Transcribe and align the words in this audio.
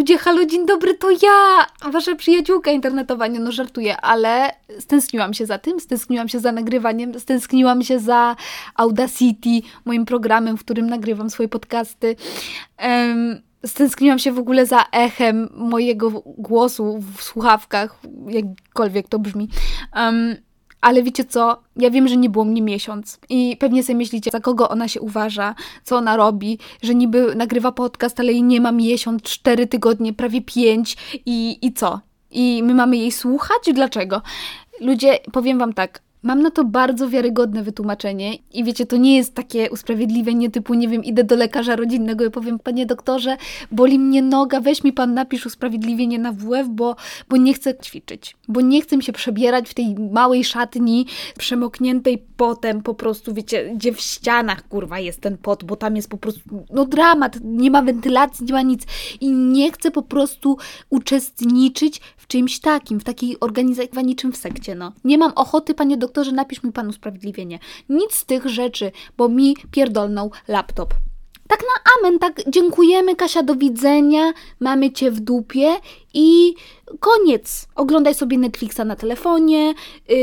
Ludzie, 0.00 0.18
halo, 0.18 0.44
dzień 0.44 0.66
dobry, 0.66 0.94
to 0.94 1.10
ja, 1.10 1.66
wasza 1.92 2.14
przyjaciółka 2.14 2.70
internetowa, 2.70 3.26
nie 3.26 3.40
no 3.40 3.52
żartuję, 3.52 4.00
ale 4.00 4.50
stęskniłam 4.78 5.34
się 5.34 5.46
za 5.46 5.58
tym, 5.58 5.80
stęskniłam 5.80 6.28
się 6.28 6.40
za 6.40 6.52
nagrywaniem, 6.52 7.20
stęskniłam 7.20 7.82
się 7.82 7.98
za 7.98 8.36
Audacity, 8.74 9.68
moim 9.84 10.04
programem, 10.04 10.56
w 10.56 10.64
którym 10.64 10.86
nagrywam 10.86 11.30
swoje 11.30 11.48
podcasty. 11.48 12.16
Um, 12.82 13.42
stęskniłam 13.66 14.18
się 14.18 14.32
w 14.32 14.38
ogóle 14.38 14.66
za 14.66 14.84
echem 14.92 15.48
mojego 15.54 16.10
głosu 16.24 16.98
w 17.16 17.22
słuchawkach, 17.22 17.98
jakkolwiek 18.28 19.08
to 19.08 19.18
brzmi. 19.18 19.48
Um, 19.96 20.36
ale 20.80 21.02
wiecie 21.02 21.24
co? 21.24 21.62
Ja 21.76 21.90
wiem, 21.90 22.08
że 22.08 22.16
nie 22.16 22.30
było 22.30 22.44
mnie 22.44 22.62
miesiąc 22.62 23.18
i 23.28 23.56
pewnie 23.56 23.82
sobie 23.82 23.96
myślicie, 23.96 24.30
za 24.30 24.40
kogo 24.40 24.68
ona 24.68 24.88
się 24.88 25.00
uważa, 25.00 25.54
co 25.84 25.96
ona 25.96 26.16
robi, 26.16 26.58
że 26.82 26.94
niby 26.94 27.34
nagrywa 27.34 27.72
podcast, 27.72 28.20
ale 28.20 28.32
jej 28.32 28.42
nie 28.42 28.60
ma 28.60 28.72
miesiąc, 28.72 29.22
cztery 29.22 29.66
tygodnie, 29.66 30.12
prawie 30.12 30.42
pięć 30.42 30.96
i, 31.26 31.58
i 31.62 31.72
co? 31.72 32.00
I 32.30 32.62
my 32.62 32.74
mamy 32.74 32.96
jej 32.96 33.12
słuchać? 33.12 33.58
Dlaczego? 33.74 34.22
Ludzie, 34.80 35.18
powiem 35.32 35.58
wam 35.58 35.72
tak, 35.72 36.02
Mam 36.22 36.42
na 36.42 36.50
to 36.50 36.64
bardzo 36.64 37.08
wiarygodne 37.08 37.62
wytłumaczenie 37.62 38.34
i 38.54 38.64
wiecie, 38.64 38.86
to 38.86 38.96
nie 38.96 39.16
jest 39.16 39.34
takie 39.34 39.70
usprawiedliwienie 39.70 40.50
typu, 40.50 40.74
nie 40.74 40.88
wiem, 40.88 41.04
idę 41.04 41.24
do 41.24 41.36
lekarza 41.36 41.76
rodzinnego 41.76 42.24
i 42.24 42.30
powiem, 42.30 42.58
panie 42.58 42.86
doktorze, 42.86 43.36
boli 43.72 43.98
mnie 43.98 44.22
noga, 44.22 44.60
weź 44.60 44.84
mi 44.84 44.92
pan 44.92 45.14
napisz 45.14 45.46
usprawiedliwienie 45.46 46.18
na 46.18 46.32
WF, 46.32 46.68
bo, 46.68 46.96
bo 47.28 47.36
nie 47.36 47.54
chcę 47.54 47.74
ćwiczyć, 47.78 48.36
bo 48.48 48.60
nie 48.60 48.82
chcę 48.82 49.02
się 49.02 49.12
przebierać 49.12 49.68
w 49.68 49.74
tej 49.74 49.94
małej 50.12 50.44
szatni 50.44 51.06
przemokniętej 51.38 52.24
potem 52.36 52.82
po 52.82 52.94
prostu, 52.94 53.34
wiecie, 53.34 53.70
gdzie 53.74 53.92
w 53.92 54.00
ścianach, 54.00 54.68
kurwa, 54.68 54.98
jest 54.98 55.20
ten 55.20 55.38
pot, 55.38 55.64
bo 55.64 55.76
tam 55.76 55.96
jest 55.96 56.10
po 56.10 56.16
prostu, 56.16 56.40
no 56.72 56.84
dramat, 56.84 57.38
nie 57.44 57.70
ma 57.70 57.82
wentylacji, 57.82 58.46
nie 58.46 58.52
ma 58.52 58.62
nic 58.62 58.82
i 59.20 59.30
nie 59.32 59.72
chcę 59.72 59.90
po 59.90 60.02
prostu 60.02 60.58
uczestniczyć 60.90 62.00
w 62.16 62.26
czymś 62.26 62.60
takim, 62.60 63.00
w 63.00 63.04
takiej 63.04 63.40
organizacji 63.40 63.70
niczym 64.04 64.32
w 64.32 64.36
sekcie, 64.36 64.74
no. 64.74 64.92
Nie 65.04 65.18
mam 65.18 65.32
ochoty, 65.34 65.74
panie 65.74 65.96
doktorze, 65.96 66.09
doktorze, 66.10 66.32
napisz 66.32 66.62
mi 66.62 66.72
pan 66.72 66.88
usprawiedliwienie. 66.88 67.58
Nic 67.88 68.14
z 68.14 68.24
tych 68.24 68.46
rzeczy, 68.46 68.92
bo 69.16 69.28
mi 69.28 69.56
pierdolnął 69.70 70.30
laptop. 70.48 70.94
Tak 71.48 71.60
na 71.60 71.92
amen, 71.98 72.18
tak 72.18 72.50
dziękujemy 72.50 73.16
Kasia, 73.16 73.42
do 73.42 73.54
widzenia, 73.54 74.32
mamy 74.60 74.92
cię 74.92 75.10
w 75.10 75.20
dupie 75.20 75.76
i 76.14 76.54
koniec. 77.00 77.68
Oglądaj 77.74 78.14
sobie 78.14 78.38
Netflixa 78.38 78.80
na 78.86 78.96
telefonie, 78.96 79.74
yy, 80.08 80.16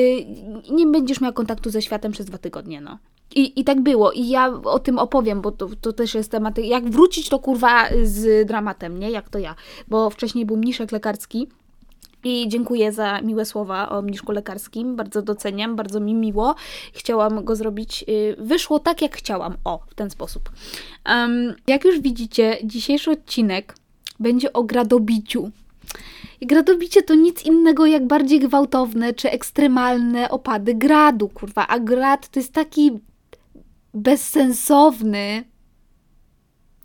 nie 0.72 0.88
będziesz 0.88 1.22
miał 1.22 1.34
kontaktu 1.34 1.70
ze 1.70 1.82
światem 1.82 2.12
przez 2.12 2.26
dwa 2.26 2.38
tygodnie, 2.38 2.82
no. 2.82 2.98
I, 3.36 3.60
I 3.60 3.64
tak 3.64 3.82
było. 3.82 4.12
I 4.12 4.28
ja 4.30 4.54
o 4.64 4.80
tym 4.80 5.00
opowiem, 5.00 5.42
bo 5.42 5.52
to, 5.52 5.70
to 5.82 5.94
też 5.94 6.16
jest 6.16 6.32
temat. 6.32 6.58
Jak 6.58 6.90
wrócić 6.90 7.30
to 7.30 7.40
kurwa 7.40 7.86
z 8.04 8.48
dramatem, 8.48 9.00
nie? 9.00 9.12
Jak 9.12 9.30
to 9.30 9.40
ja. 9.40 9.56
Bo 9.88 10.10
wcześniej 10.10 10.46
był 10.46 10.58
mniszek 10.58 10.92
lekarski 10.92 11.48
i 12.24 12.48
dziękuję 12.48 12.92
za 12.92 13.22
miłe 13.22 13.46
słowa 13.46 13.90
o 13.90 14.02
mniszku 14.02 14.32
lekarskim. 14.32 14.96
Bardzo 14.96 15.22
doceniam, 15.22 15.76
bardzo 15.76 16.00
mi 16.00 16.14
miło. 16.14 16.56
Chciałam 16.94 17.46
go 17.46 17.56
zrobić. 17.56 18.06
Y, 18.10 18.36
wyszło 18.40 18.80
tak, 18.80 19.02
jak 19.02 19.18
chciałam. 19.18 19.58
O, 19.64 19.80
w 19.88 19.96
ten 19.96 20.10
sposób. 20.10 20.50
Um, 21.10 21.56
jak 21.68 21.86
już 21.86 22.00
widzicie, 22.00 22.58
dzisiejszy 22.64 23.12
odcinek 23.12 23.76
będzie 24.20 24.54
o 24.54 24.64
gradobiciu. 24.64 25.52
I 26.42 26.48
gradobicie 26.48 27.04
to 27.04 27.16
nic 27.16 27.46
innego 27.46 27.86
jak 27.86 28.08
bardziej 28.08 28.40
gwałtowne 28.40 29.14
czy 29.14 29.32
ekstremalne 29.32 30.30
opady 30.30 30.74
gradu, 30.74 31.30
kurwa. 31.30 31.68
A 31.68 31.80
grad 31.80 32.30
to 32.30 32.40
jest 32.40 32.54
taki 32.54 32.92
bezsensowny, 33.94 35.44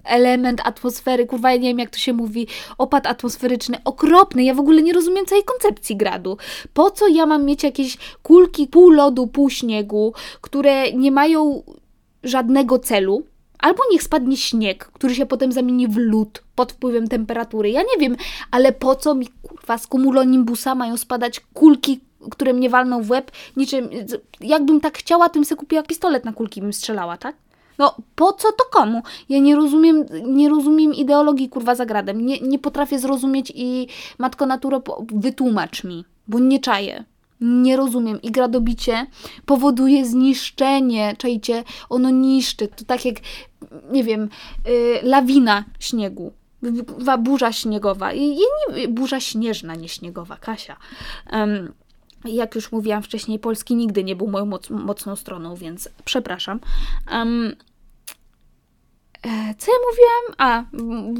element 0.04 0.60
atmosfery, 0.64 1.26
kurwa, 1.26 1.50
ja 1.50 1.56
nie 1.56 1.68
wiem 1.68 1.78
jak 1.78 1.90
to 1.90 1.98
się 1.98 2.12
mówi, 2.12 2.46
opad 2.78 3.06
atmosferyczny, 3.06 3.78
okropny. 3.84 4.44
Ja 4.44 4.54
w 4.54 4.60
ogóle 4.60 4.82
nie 4.82 4.92
rozumiem 4.92 5.26
całej 5.26 5.44
koncepcji 5.44 5.96
gradu. 5.96 6.36
Po 6.74 6.90
co 6.90 7.08
ja 7.08 7.26
mam 7.26 7.44
mieć 7.44 7.62
jakieś 7.62 7.98
kulki 8.22 8.66
pół 8.66 8.90
lodu, 8.90 9.26
pół 9.26 9.50
śniegu, 9.50 10.14
które 10.40 10.92
nie 10.92 11.12
mają 11.12 11.62
żadnego 12.22 12.78
celu? 12.78 13.22
Albo 13.58 13.82
niech 13.90 14.02
spadnie 14.02 14.36
śnieg, 14.36 14.84
który 14.84 15.14
się 15.14 15.26
potem 15.26 15.52
zamieni 15.52 15.88
w 15.88 15.96
lód 15.96 16.42
pod 16.54 16.72
wpływem 16.72 17.08
temperatury. 17.08 17.70
Ja 17.70 17.82
nie 17.82 17.98
wiem, 18.00 18.16
ale 18.50 18.72
po 18.72 18.94
co 18.94 19.14
mi 19.14 19.28
kurwa 19.42 19.78
z 19.78 19.86
cumulonimbusa 19.86 20.74
mają 20.74 20.96
spadać 20.96 21.40
kulki, 21.40 22.00
które 22.30 22.52
mnie 22.52 22.70
walną 22.70 23.02
w 23.02 23.10
łeb, 23.10 23.30
niczym, 23.56 23.88
jakbym 24.40 24.80
tak 24.80 24.98
chciała, 24.98 25.28
tym 25.28 25.44
sobie 25.44 25.58
kupiła 25.58 25.82
pistolet 25.82 26.24
na 26.24 26.32
kulki 26.32 26.60
bym 26.60 26.72
strzelała, 26.72 27.16
tak? 27.16 27.36
No, 27.82 27.94
po 28.14 28.32
co 28.32 28.52
to 28.52 28.64
komu? 28.70 29.02
Ja 29.28 29.38
nie 29.38 29.56
rozumiem, 29.56 30.04
nie 30.26 30.48
rozumiem 30.48 30.94
ideologii 30.94 31.48
kurwa 31.48 31.74
zagradem. 31.74 32.26
Nie, 32.26 32.40
nie 32.40 32.58
potrafię 32.58 32.98
zrozumieć 32.98 33.52
i 33.54 33.86
matko 34.18 34.46
naturo 34.46 34.82
wytłumacz 35.14 35.84
mi, 35.84 36.04
bo 36.28 36.38
nie 36.38 36.60
czaję. 36.60 37.04
Nie 37.40 37.76
rozumiem. 37.76 38.22
I 38.22 38.30
gradobicie 38.30 39.06
powoduje 39.46 40.06
zniszczenie. 40.06 41.14
Czajcie, 41.18 41.64
ono 41.88 42.10
niszczy. 42.10 42.68
To 42.68 42.84
tak 42.84 43.04
jak, 43.04 43.16
nie 43.92 44.04
wiem, 44.04 44.28
yy, 44.66 45.00
lawina 45.02 45.64
śniegu. 45.78 46.32
Burza 47.18 47.52
śniegowa. 47.52 48.12
I, 48.12 48.38
nie, 48.76 48.88
burza 48.88 49.20
śnieżna, 49.20 49.74
nie 49.74 49.88
śniegowa. 49.88 50.36
Kasia. 50.36 50.76
Um, 51.32 51.72
jak 52.24 52.54
już 52.54 52.72
mówiłam 52.72 53.02
wcześniej, 53.02 53.38
Polski 53.38 53.76
nigdy 53.76 54.04
nie 54.04 54.16
był 54.16 54.28
moją 54.28 54.46
moc, 54.46 54.70
mocną 54.70 55.16
stroną, 55.16 55.54
więc 55.54 55.88
przepraszam. 56.04 56.60
Um, 57.12 57.56
co 59.58 59.72
ja 59.72 59.78
mówiłam? 59.90 60.34
A, 60.38 60.64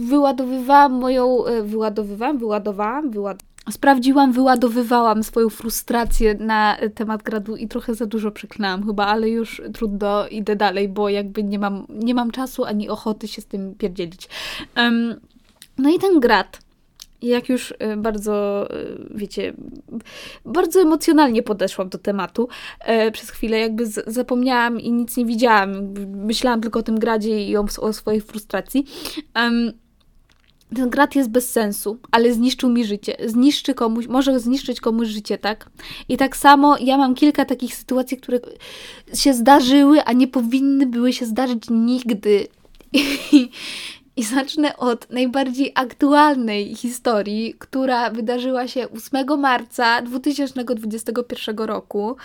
wyładowywałam 0.08 0.92
moją, 0.92 1.46
e, 1.46 1.62
wyładowywałam, 1.62 2.38
wyładowałam, 2.38 3.10
wyład... 3.10 3.42
Sprawdziłam, 3.70 4.32
wyładowywałam 4.32 5.22
swoją 5.22 5.48
frustrację 5.48 6.34
na 6.34 6.76
temat 6.94 7.22
gradu 7.22 7.56
i 7.56 7.68
trochę 7.68 7.94
za 7.94 8.06
dużo 8.06 8.30
przeklinałam 8.30 8.86
chyba, 8.86 9.06
ale 9.06 9.28
już 9.28 9.62
trudno, 9.74 10.28
idę 10.28 10.56
dalej, 10.56 10.88
bo 10.88 11.08
jakby 11.08 11.42
nie 11.42 11.58
mam, 11.58 11.86
nie 11.88 12.14
mam 12.14 12.30
czasu 12.30 12.64
ani 12.64 12.88
ochoty 12.88 13.28
się 13.28 13.42
z 13.42 13.46
tym 13.46 13.74
pierdzielić. 13.74 14.28
Um, 14.76 15.20
no 15.78 15.90
i 15.90 15.98
ten 15.98 16.20
grad 16.20 16.58
jak 17.22 17.48
już 17.48 17.70
y, 17.70 17.76
bardzo, 17.96 18.66
y, 18.76 19.06
wiecie, 19.10 19.52
bardzo 20.44 20.80
emocjonalnie 20.80 21.42
podeszłam 21.42 21.88
do 21.88 21.98
tematu, 21.98 22.48
e, 22.80 23.10
przez 23.10 23.30
chwilę 23.30 23.58
jakby 23.58 23.86
zapomniałam 24.06 24.80
i 24.80 24.92
nic 24.92 25.16
nie 25.16 25.24
widziałam. 25.24 25.94
Myślałam 26.08 26.60
tylko 26.60 26.78
o 26.78 26.82
tym 26.82 26.98
gradzie 26.98 27.46
i 27.46 27.56
o, 27.56 27.66
o 27.80 27.92
swojej 27.92 28.20
frustracji. 28.20 28.86
ten 30.76 30.90
grad 30.90 31.14
jest 31.14 31.30
bez 31.30 31.50
sensu, 31.50 31.98
ale 32.10 32.32
zniszczył 32.34 32.70
mi 32.70 32.84
życie. 32.84 33.16
Zniszczy 33.26 33.74
komuś, 33.74 34.06
może 34.06 34.40
zniszczyć 34.40 34.80
komuś 34.80 35.08
życie, 35.08 35.38
tak? 35.38 35.70
I 36.08 36.16
tak 36.16 36.36
samo 36.36 36.76
ja 36.80 36.96
mam 36.96 37.14
kilka 37.14 37.44
takich 37.44 37.74
sytuacji, 37.74 38.16
które 38.16 38.40
się 39.14 39.34
zdarzyły, 39.34 40.02
a 40.04 40.12
nie 40.12 40.28
powinny 40.28 40.86
były 40.86 41.12
się 41.12 41.26
zdarzyć 41.26 41.62
nigdy. 41.70 42.46
zacznę 44.18 44.76
od 44.76 45.10
najbardziej 45.10 45.72
aktualnej 45.74 46.74
historii, 46.74 47.54
która 47.58 48.10
wydarzyła 48.10 48.68
się 48.68 48.86
8 48.90 49.40
marca 49.40 50.02
2021 50.02 51.56
roku. 51.56 52.16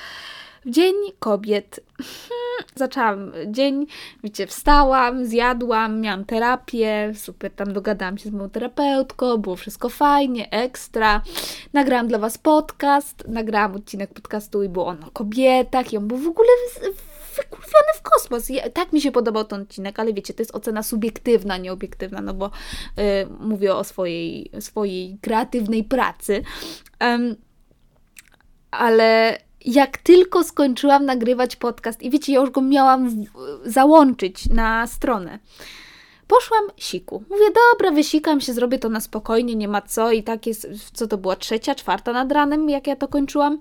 W 0.66 0.70
Dzień 0.70 0.96
Kobiet. 1.20 1.80
Hmm, 1.98 2.74
zaczęłam 2.76 3.32
dzień, 3.48 3.88
wiecie, 4.24 4.48
wstałam, 4.48 5.26
zjadłam, 5.26 6.02
miałam 6.02 6.26
terapię, 6.26 7.14
super, 7.16 7.52
tam 7.52 7.74
dogadałam 7.74 8.18
się 8.18 8.30
z 8.30 8.34
moją 8.34 8.50
terapeutką, 8.50 9.38
było 9.38 9.56
wszystko 9.56 9.90
fajnie, 9.90 10.52
ekstra. 10.52 11.22
Nagrałam 11.74 12.08
dla 12.08 12.20
Was 12.20 12.38
podcast, 12.38 13.24
nagrałam 13.28 13.76
odcinek 13.76 14.14
podcastu 14.14 14.64
i 14.64 14.70
było 14.70 14.86
on 14.88 15.04
o 15.04 15.12
kobietach 15.12 15.94
i 15.94 15.98
on 15.98 16.08
był 16.08 16.18
w 16.18 16.28
ogóle 16.28 16.50
wykurwiony 17.38 17.94
w 17.96 18.02
kosmos. 18.02 18.50
I 18.50 18.60
tak 18.74 18.94
mi 18.94 19.02
się 19.02 19.12
podobał 19.12 19.44
ten 19.44 19.62
odcinek, 19.62 20.00
ale 20.00 20.14
wiecie, 20.14 20.34
to 20.34 20.42
jest 20.42 20.56
ocena 20.56 20.84
subiektywna, 20.84 21.58
nie 21.58 21.72
obiektywna, 21.72 22.22
no 22.22 22.34
bo 22.34 22.46
y, 22.46 22.52
mówię 23.40 23.76
o 23.76 23.84
swojej, 23.84 24.52
swojej 24.60 25.18
kreatywnej 25.22 25.84
pracy. 25.84 26.44
Um, 27.02 27.36
ale 28.72 29.38
jak 29.66 29.98
tylko 29.98 30.44
skończyłam 30.44 31.06
nagrywać 31.06 31.56
podcast 31.56 32.02
i 32.02 32.10
wiecie, 32.10 32.34
ja 32.34 32.40
już 32.40 32.50
go 32.50 32.62
miałam 32.62 33.10
w, 33.10 33.28
załączyć 33.66 34.50
na 34.50 34.88
stronę. 34.88 35.40
Poszłam 36.28 36.64
siku. 36.78 37.24
Mówię, 37.30 37.46
dobra, 37.46 37.92
wysikam 37.92 38.42
się, 38.42 38.54
zrobię 38.54 38.80
to 38.80 38.90
na 38.90 39.00
spokojnie, 39.00 39.56
nie 39.56 39.68
ma 39.68 39.82
co. 39.82 40.12
I 40.12 40.24
tak 40.24 40.48
jest, 40.48 40.68
co 40.94 41.08
to 41.08 41.18
była 41.18 41.36
trzecia, 41.36 41.76
czwarta 41.76 42.14
nad 42.14 42.32
ranem, 42.32 42.70
jak 42.70 42.88
ja 42.88 42.96
to 42.96 43.08
kończyłam. 43.08 43.60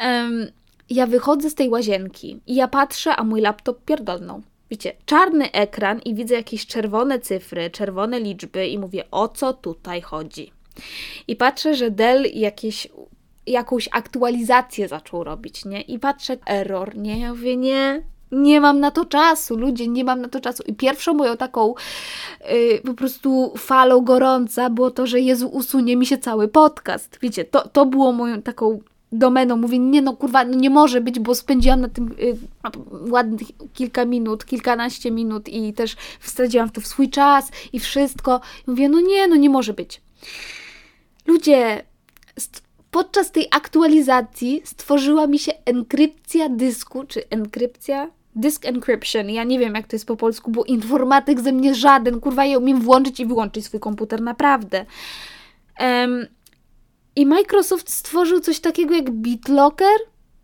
Um, 0.00 0.46
ja 0.90 1.06
wychodzę 1.06 1.50
z 1.50 1.54
tej 1.54 1.68
łazienki 1.68 2.40
i 2.46 2.54
ja 2.54 2.68
patrzę, 2.68 3.16
a 3.16 3.24
mój 3.24 3.40
laptop 3.40 3.84
pierdolnął. 3.84 4.42
Wiecie, 4.70 4.92
czarny 5.06 5.52
ekran 5.52 5.98
i 6.04 6.14
widzę 6.14 6.34
jakieś 6.34 6.66
czerwone 6.66 7.20
cyfry, 7.20 7.70
czerwone 7.70 8.20
liczby 8.20 8.66
i 8.66 8.78
mówię, 8.78 9.04
o 9.10 9.28
co 9.28 9.52
tutaj 9.52 10.00
chodzi? 10.00 10.52
I 11.28 11.36
patrzę, 11.36 11.74
że 11.74 11.90
Dell 11.90 12.24
jakieś, 12.34 12.88
jakąś 13.46 13.88
aktualizację 13.92 14.88
zaczął 14.88 15.24
robić, 15.24 15.64
nie? 15.64 15.80
I 15.80 15.98
patrzę, 15.98 16.36
error, 16.46 16.96
nie? 16.96 17.20
Ja 17.20 17.30
mówię, 17.34 17.56
nie, 17.56 18.02
Nie 18.32 18.60
mam 18.60 18.80
na 18.80 18.90
to 18.90 19.04
czasu, 19.04 19.56
ludzie, 19.56 19.88
nie 19.88 20.04
mam 20.04 20.20
na 20.20 20.28
to 20.28 20.40
czasu. 20.40 20.62
I 20.66 20.74
pierwszą 20.74 21.14
moją 21.14 21.36
taką 21.36 21.74
yy, 22.50 22.80
po 22.84 22.94
prostu 22.94 23.52
falą 23.56 24.00
gorąca 24.00 24.70
było 24.70 24.90
to, 24.90 25.06
że 25.06 25.20
Jezu, 25.20 25.48
usunie 25.48 25.96
mi 25.96 26.06
się 26.06 26.18
cały 26.18 26.48
podcast. 26.48 27.18
Wiecie, 27.22 27.44
to, 27.44 27.68
to 27.68 27.86
było 27.86 28.12
moją 28.12 28.42
taką 28.42 28.80
domeną. 29.12 29.56
Mówię, 29.56 29.78
nie 29.78 30.02
no 30.02 30.16
kurwa, 30.16 30.44
no 30.44 30.56
nie 30.56 30.70
może 30.70 31.00
być, 31.00 31.18
bo 31.18 31.34
spędziłam 31.34 31.80
na 31.80 31.88
tym 31.88 32.14
yy, 32.18 32.36
ładnych 33.10 33.48
kilka 33.74 34.04
minut, 34.04 34.44
kilkanaście 34.44 35.10
minut 35.10 35.48
i 35.48 35.72
też 35.72 35.96
straciłam 36.20 36.68
w 36.68 36.72
to 36.72 36.80
w 36.80 36.86
swój 36.86 37.10
czas 37.10 37.50
i 37.72 37.80
wszystko. 37.80 38.40
I 38.66 38.70
mówię, 38.70 38.88
no 38.88 39.00
nie, 39.00 39.28
no 39.28 39.36
nie 39.36 39.50
może 39.50 39.72
być. 39.74 40.00
Ludzie, 41.26 41.82
podczas 42.90 43.32
tej 43.32 43.46
aktualizacji 43.50 44.62
stworzyła 44.64 45.26
mi 45.26 45.38
się 45.38 45.52
enkrypcja 45.64 46.48
dysku, 46.48 47.04
czy 47.04 47.28
enkrypcja? 47.28 48.10
Disk 48.36 48.66
encryption. 48.66 49.30
Ja 49.30 49.44
nie 49.44 49.58
wiem, 49.58 49.74
jak 49.74 49.86
to 49.86 49.96
jest 49.96 50.06
po 50.06 50.16
polsku, 50.16 50.50
bo 50.50 50.64
informatyk 50.64 51.40
ze 51.40 51.52
mnie 51.52 51.74
żaden. 51.74 52.20
Kurwa, 52.20 52.44
ja 52.44 52.58
umiem 52.58 52.80
włączyć 52.80 53.20
i 53.20 53.26
wyłączyć 53.26 53.64
swój 53.64 53.80
komputer, 53.80 54.20
naprawdę. 54.20 54.86
Um, 55.80 56.26
I 57.16 57.26
Microsoft 57.26 57.90
stworzył 57.90 58.40
coś 58.40 58.60
takiego 58.60 58.94
jak 58.94 59.10
BitLocker 59.10 59.98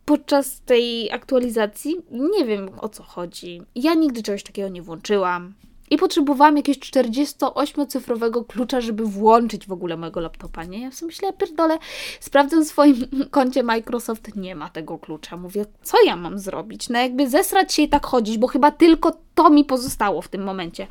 podczas 0.04 0.60
tej 0.60 1.12
aktualizacji. 1.12 1.96
Nie 2.10 2.44
wiem, 2.44 2.68
o 2.80 2.88
co 2.88 3.02
chodzi. 3.02 3.62
Ja 3.74 3.94
nigdy 3.94 4.22
czegoś 4.22 4.42
takiego 4.42 4.68
nie 4.68 4.82
włączyłam. 4.82 5.54
I 5.90 5.96
potrzebowałam 5.96 6.56
jakiegoś 6.56 6.78
48-cyfrowego 6.78 8.46
klucza, 8.46 8.80
żeby 8.80 9.04
włączyć 9.04 9.66
w 9.66 9.72
ogóle 9.72 9.96
mojego 9.96 10.20
laptopa, 10.20 10.64
nie? 10.64 10.80
Ja 10.80 10.90
sobie 10.90 11.06
myślę, 11.06 11.32
pierdolę, 11.32 11.78
sprawdzę 12.20 12.60
w 12.60 12.64
swoim 12.64 12.96
koncie 13.30 13.62
Microsoft, 13.62 14.36
nie 14.36 14.54
ma 14.54 14.68
tego 14.68 14.98
klucza. 14.98 15.36
Mówię, 15.36 15.66
co 15.82 15.96
ja 16.06 16.16
mam 16.16 16.38
zrobić? 16.38 16.88
No 16.88 16.98
jakby 16.98 17.30
zesrać 17.30 17.74
się 17.74 17.82
i 17.82 17.88
tak 17.88 18.06
chodzić, 18.06 18.38
bo 18.38 18.46
chyba 18.46 18.70
tylko 18.70 19.12
to 19.34 19.50
mi 19.50 19.64
pozostało 19.64 20.22
w 20.22 20.28
tym 20.28 20.42
momencie. 20.42 20.86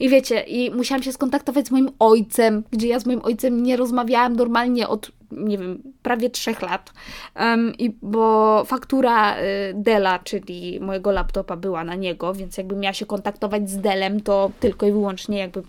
I 0.00 0.08
wiecie, 0.08 0.40
i 0.40 0.70
musiałam 0.70 1.02
się 1.02 1.12
skontaktować 1.12 1.66
z 1.66 1.70
moim 1.70 1.90
ojcem, 1.98 2.62
gdzie 2.70 2.88
ja 2.88 3.00
z 3.00 3.06
moim 3.06 3.20
ojcem 3.24 3.62
nie 3.62 3.76
rozmawiałam 3.76 4.36
normalnie 4.36 4.88
od 4.88 5.10
nie 5.30 5.58
wiem, 5.58 5.82
prawie 6.02 6.30
trzech 6.30 6.62
lat, 6.62 6.92
um, 7.40 7.74
i, 7.78 7.96
bo 8.02 8.64
faktura 8.64 9.38
y, 9.38 9.42
Dela, 9.74 10.18
czyli 10.18 10.80
mojego 10.80 11.10
laptopa 11.10 11.56
była 11.56 11.84
na 11.84 11.94
niego, 11.94 12.34
więc 12.34 12.56
jakbym 12.56 12.80
miała 12.80 12.92
się 12.92 13.06
kontaktować 13.06 13.70
z 13.70 13.76
Delem, 13.76 14.20
to 14.20 14.50
tylko 14.60 14.86
i 14.86 14.92
wyłącznie 14.92 15.38
jakby 15.38 15.62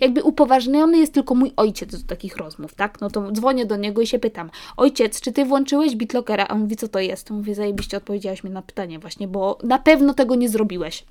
jakby 0.00 0.22
upoważniony 0.22 0.98
jest 0.98 1.14
tylko 1.14 1.34
mój 1.34 1.52
ojciec 1.56 2.02
do 2.02 2.08
takich 2.08 2.36
rozmów, 2.36 2.74
tak? 2.74 3.00
No 3.00 3.10
to 3.10 3.32
dzwonię 3.32 3.66
do 3.66 3.76
niego 3.76 4.02
i 4.02 4.06
się 4.06 4.18
pytam, 4.18 4.50
ojciec, 4.76 5.20
czy 5.20 5.32
ty 5.32 5.44
włączyłeś 5.44 5.96
BitLockera? 5.96 6.46
A 6.48 6.54
on 6.54 6.60
mówi, 6.60 6.76
co 6.76 6.88
to 6.88 6.98
jest? 6.98 7.30
Mówię, 7.30 7.54
zajebiście 7.54 7.96
odpowiedziałaś 7.96 8.44
mi 8.44 8.50
na 8.50 8.62
pytanie 8.62 8.98
właśnie, 8.98 9.28
bo 9.28 9.58
na 9.62 9.78
pewno 9.78 10.14
tego 10.14 10.34
nie 10.34 10.48
zrobiłeś. 10.48 11.04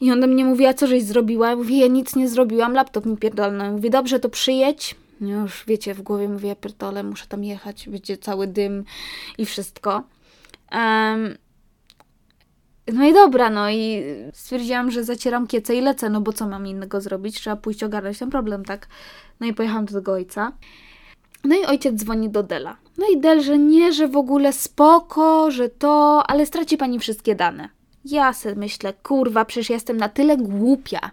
I 0.00 0.12
on 0.12 0.20
do 0.20 0.26
mnie 0.26 0.44
mówi, 0.44 0.66
a 0.66 0.74
co 0.74 0.86
żeś 0.86 1.02
zrobiła? 1.02 1.50
Ja 1.50 1.56
mówię, 1.56 1.78
ja 1.78 1.86
nic 1.86 2.16
nie 2.16 2.28
zrobiłam, 2.28 2.74
laptop 2.74 3.06
mi 3.06 3.16
pierdolny. 3.16 3.70
Mówi, 3.70 3.90
dobrze, 3.90 4.20
to 4.20 4.28
przyjedź, 4.28 4.96
już 5.20 5.64
wiecie, 5.66 5.94
w 5.94 6.02
głowie 6.02 6.28
mówię, 6.28 6.48
ja 6.48 6.56
pierdolę, 6.56 7.02
muszę 7.02 7.26
tam 7.26 7.44
jechać, 7.44 7.88
wiecie, 7.88 8.16
cały 8.16 8.46
dym 8.46 8.84
i 9.38 9.46
wszystko. 9.46 10.02
Um, 10.72 11.34
no 12.92 13.04
i 13.04 13.12
dobra, 13.12 13.50
no 13.50 13.70
i 13.70 14.02
stwierdziłam, 14.32 14.90
że 14.90 15.04
zacieram 15.04 15.46
kiece 15.46 15.74
i 15.74 15.80
lecę, 15.80 16.10
no 16.10 16.20
bo 16.20 16.32
co 16.32 16.48
mam 16.48 16.66
innego 16.66 17.00
zrobić? 17.00 17.40
Trzeba 17.40 17.56
pójść 17.56 17.82
ogarnąć 17.82 18.18
ten 18.18 18.30
problem, 18.30 18.64
tak? 18.64 18.88
No 19.40 19.46
i 19.46 19.54
pojechałam 19.54 19.84
do 19.84 19.92
tego 19.92 20.12
ojca. 20.12 20.52
No 21.44 21.56
i 21.56 21.64
ojciec 21.64 21.94
dzwoni 21.94 22.30
do 22.30 22.42
Dela. 22.42 22.76
No 22.98 23.06
i 23.12 23.20
Del, 23.20 23.42
że 23.42 23.58
nie, 23.58 23.92
że 23.92 24.08
w 24.08 24.16
ogóle 24.16 24.52
spoko, 24.52 25.50
że 25.50 25.68
to, 25.68 26.22
ale 26.26 26.46
straci 26.46 26.76
pani 26.76 26.98
wszystkie 26.98 27.34
dane. 27.34 27.68
Ja 28.04 28.32
sobie 28.32 28.54
myślę, 28.54 28.92
kurwa, 28.92 29.44
przecież 29.44 29.70
jestem 29.70 29.96
na 29.96 30.08
tyle 30.08 30.36
głupia. 30.36 31.10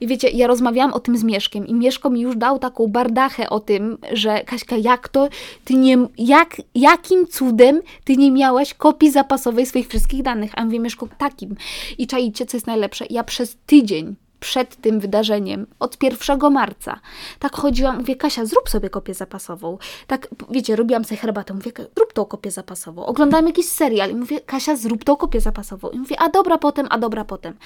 I 0.00 0.06
wiecie, 0.06 0.28
ja 0.28 0.46
rozmawiałam 0.46 0.92
o 0.92 1.00
tym 1.00 1.18
z 1.18 1.24
Mieszkiem 1.24 1.66
i 1.66 1.74
Mieszko 1.74 2.10
mi 2.10 2.20
już 2.20 2.36
dał 2.36 2.58
taką 2.58 2.86
bardachę 2.86 3.50
o 3.50 3.60
tym, 3.60 3.98
że 4.12 4.44
Kaśka, 4.44 4.76
jak 4.76 5.08
to, 5.08 5.28
ty 5.64 5.74
nie, 5.74 5.98
jak, 6.18 6.56
jakim 6.74 7.26
cudem 7.26 7.80
ty 8.04 8.16
nie 8.16 8.30
miałaś 8.30 8.74
kopii 8.74 9.10
zapasowej 9.10 9.66
swoich 9.66 9.88
wszystkich 9.88 10.22
danych? 10.22 10.52
A 10.54 10.64
mówię, 10.64 10.78
Mieszko, 10.78 11.08
takim. 11.18 11.56
I 11.98 12.06
czajcie, 12.06 12.46
co 12.46 12.56
jest 12.56 12.66
najlepsze? 12.66 13.06
Ja 13.10 13.24
przez 13.24 13.56
tydzień 13.66 14.14
przed 14.44 14.76
tym 14.76 15.00
wydarzeniem, 15.00 15.66
od 15.80 16.02
1 16.02 16.52
marca. 16.52 17.00
Tak 17.38 17.56
chodziłam, 17.56 17.96
mówię, 17.98 18.16
Kasia, 18.16 18.44
zrób 18.44 18.70
sobie 18.70 18.90
kopię 18.90 19.14
zapasową. 19.14 19.78
Tak, 20.06 20.28
wiecie, 20.50 20.76
robiłam 20.76 21.04
sobie 21.04 21.16
herbatę, 21.16 21.54
mówię, 21.54 21.72
zrób 21.96 22.12
tą 22.12 22.24
kopię 22.24 22.50
zapasową. 22.50 23.06
Oglądałam 23.06 23.46
jakiś 23.46 23.68
serial 23.68 24.10
i 24.10 24.14
mówię, 24.14 24.40
Kasia, 24.40 24.76
zrób 24.76 25.04
tą 25.04 25.16
kopię 25.16 25.40
zapasową. 25.40 25.90
I 25.90 25.98
mówię, 25.98 26.20
a 26.20 26.28
dobra 26.28 26.58
potem, 26.58 26.86
a 26.90 26.98
dobra 26.98 27.24
potem. 27.24 27.56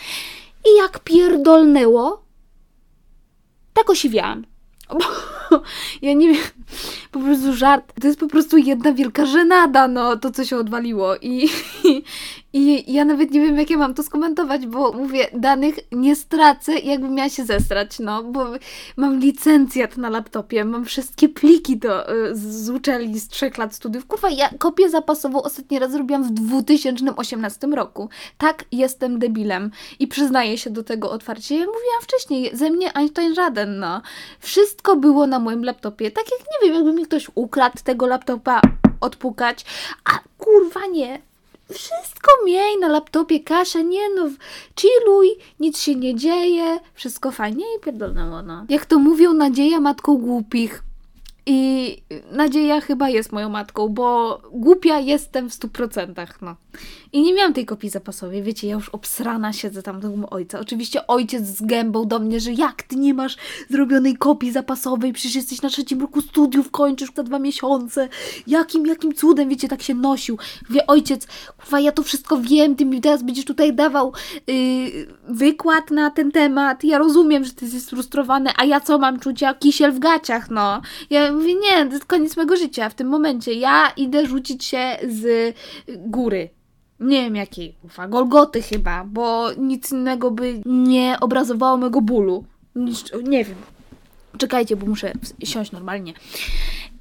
I 0.66 0.76
jak 0.76 0.98
pierdolnęło, 0.98 2.22
tak 3.74 3.90
osiwiałam. 3.90 4.44
ja 6.02 6.12
nie 6.12 6.28
wiem, 6.28 6.42
po 7.12 7.20
prostu 7.20 7.54
żart. 7.54 7.92
To 8.00 8.06
jest 8.06 8.20
po 8.20 8.26
prostu 8.26 8.56
jedna 8.56 8.92
wielka 8.92 9.26
żenada, 9.26 9.88
no, 9.88 10.16
to 10.16 10.30
co 10.30 10.44
się 10.44 10.56
odwaliło. 10.56 11.16
I, 11.16 11.48
i, 11.84 12.02
i 12.52 12.92
ja 12.92 13.04
nawet 13.04 13.30
nie 13.30 13.40
wiem, 13.40 13.58
jak 13.58 13.70
ja 13.70 13.78
mam 13.78 13.94
to 13.94 14.02
skomentować, 14.02 14.66
bo 14.66 14.92
mówię, 14.92 15.26
danych 15.32 15.74
nie 15.92 16.16
stracę, 16.16 16.78
jakbym 16.78 17.14
miała 17.14 17.28
się 17.28 17.44
zestrać, 17.44 17.98
no, 17.98 18.22
bo 18.22 18.46
mam 18.96 19.20
licencjat 19.20 19.96
na 19.96 20.10
laptopie, 20.10 20.64
mam 20.64 20.84
wszystkie 20.84 21.28
pliki 21.28 21.78
to 21.78 22.12
y, 22.12 22.36
z 22.36 22.70
uczelni 22.70 23.20
z 23.20 23.28
trzech 23.28 23.58
lat 23.58 23.74
studiów. 23.74 24.06
Kurwa, 24.06 24.30
ja 24.30 24.50
kopię 24.58 24.90
zapasową 24.90 25.42
ostatni 25.42 25.78
raz 25.78 25.92
zrobiłam 25.92 26.24
w 26.24 26.30
2018 26.30 27.66
roku. 27.66 28.08
Tak, 28.38 28.64
jestem 28.72 29.18
debilem 29.18 29.70
i 29.98 30.08
przyznaję 30.08 30.58
się 30.58 30.70
do 30.70 30.82
tego 30.82 31.10
otwarcie. 31.10 31.54
Ja 31.54 31.60
mówiłam 31.60 32.02
wcześniej, 32.02 32.50
ze 32.56 32.70
mnie 32.70 32.96
Einstein 32.96 33.34
żaden, 33.34 33.78
no. 33.78 34.02
Wszystko 34.40 34.96
było 34.96 35.26
na 35.26 35.37
moim 35.38 35.64
laptopie. 35.64 36.10
Tak 36.10 36.24
jak, 36.30 36.40
nie 36.40 36.68
wiem, 36.68 36.76
jakby 36.76 36.92
mi 36.92 37.06
ktoś 37.06 37.30
ukradł 37.34 37.76
tego 37.84 38.06
laptopa, 38.06 38.60
odpukać, 39.00 39.64
a 40.04 40.18
kurwa 40.38 40.86
nie, 40.86 41.22
wszystko 41.72 42.30
miej 42.44 42.78
na 42.78 42.88
laptopie, 42.88 43.40
Kasia, 43.40 43.80
nie 43.80 44.10
no, 44.16 44.28
chilluj, 44.80 45.28
nic 45.60 45.78
się 45.78 45.94
nie 45.94 46.14
dzieje, 46.14 46.78
wszystko 46.94 47.30
fajnie 47.30 47.64
i 47.76 47.80
pierdolnęło, 47.80 48.42
no. 48.42 48.64
Jak 48.68 48.86
to 48.86 48.98
mówią, 48.98 49.32
nadzieja 49.32 49.80
matką 49.80 50.16
głupich. 50.16 50.82
I 51.46 52.02
nadzieja 52.32 52.80
chyba 52.80 53.08
jest 53.08 53.32
moją 53.32 53.48
matką, 53.48 53.88
bo 53.88 54.38
głupia 54.52 54.98
jestem 54.98 55.50
w 55.50 55.54
stu 55.54 55.68
procentach, 55.68 56.42
no. 56.42 56.56
I 57.12 57.22
nie 57.22 57.34
miałam 57.34 57.52
tej 57.52 57.66
kopii 57.66 57.90
zapasowej, 57.90 58.42
wiecie, 58.42 58.68
ja 58.68 58.74
już 58.74 58.88
obsrana 58.88 59.52
siedzę 59.52 59.82
tam 59.82 60.00
do 60.00 60.30
ojca. 60.30 60.60
Oczywiście 60.60 61.06
ojciec 61.06 61.46
z 61.46 61.62
gębą 61.62 62.08
do 62.08 62.18
mnie, 62.18 62.40
że 62.40 62.52
jak 62.52 62.82
ty 62.82 62.96
nie 62.96 63.14
masz 63.14 63.36
zrobionej 63.70 64.16
kopii 64.16 64.52
zapasowej, 64.52 65.12
przecież 65.12 65.34
jesteś 65.34 65.62
na 65.62 65.68
trzecim 65.68 66.00
roku 66.00 66.22
studiów, 66.22 66.70
kończysz 66.70 67.10
za 67.14 67.22
dwa 67.22 67.38
miesiące. 67.38 68.08
Jakim, 68.46 68.86
jakim 68.86 69.14
cudem, 69.14 69.48
wiecie, 69.48 69.68
tak 69.68 69.82
się 69.82 69.94
nosił. 69.94 70.38
Wie 70.70 70.86
ojciec, 70.86 71.26
kurwa, 71.56 71.80
ja 71.80 71.92
to 71.92 72.02
wszystko 72.02 72.38
wiem, 72.40 72.76
ty 72.76 72.84
mi 72.84 73.00
teraz 73.00 73.22
będziesz 73.22 73.44
tutaj 73.44 73.74
dawał 73.74 74.12
yy, 74.46 74.54
wykład 75.28 75.90
na 75.90 76.10
ten 76.10 76.32
temat. 76.32 76.84
Ja 76.84 76.98
rozumiem, 76.98 77.44
że 77.44 77.52
ty 77.52 77.64
jesteś 77.64 77.82
sfrustrowany, 77.82 78.50
a 78.56 78.64
ja 78.64 78.80
co 78.80 78.98
mam 78.98 79.20
czuć? 79.20 79.40
Ja 79.40 79.54
kisiel 79.54 79.92
w 79.92 79.98
gaciach, 79.98 80.50
no. 80.50 80.80
Ja 81.10 81.32
mówię, 81.32 81.54
nie, 81.54 81.86
to 81.86 81.92
jest 81.92 82.04
koniec 82.04 82.36
mojego 82.36 82.56
życia 82.56 82.88
w 82.88 82.94
tym 82.94 83.08
momencie. 83.08 83.52
Ja 83.52 83.92
idę 83.96 84.26
rzucić 84.26 84.64
się 84.64 84.96
z 85.08 85.54
góry 85.88 86.58
nie 87.00 87.22
wiem 87.22 87.36
jakiej, 87.36 87.74
ufa, 87.84 88.08
Golgoty 88.08 88.62
chyba, 88.62 89.04
bo 89.04 89.52
nic 89.58 89.92
innego 89.92 90.30
by 90.30 90.60
nie 90.66 91.16
obrazowało 91.20 91.76
mego 91.76 92.00
bólu. 92.00 92.44
Nie 93.24 93.44
wiem. 93.44 93.56
Czekajcie, 94.38 94.76
bo 94.76 94.86
muszę 94.86 95.12
siąść 95.44 95.72
normalnie. 95.72 96.12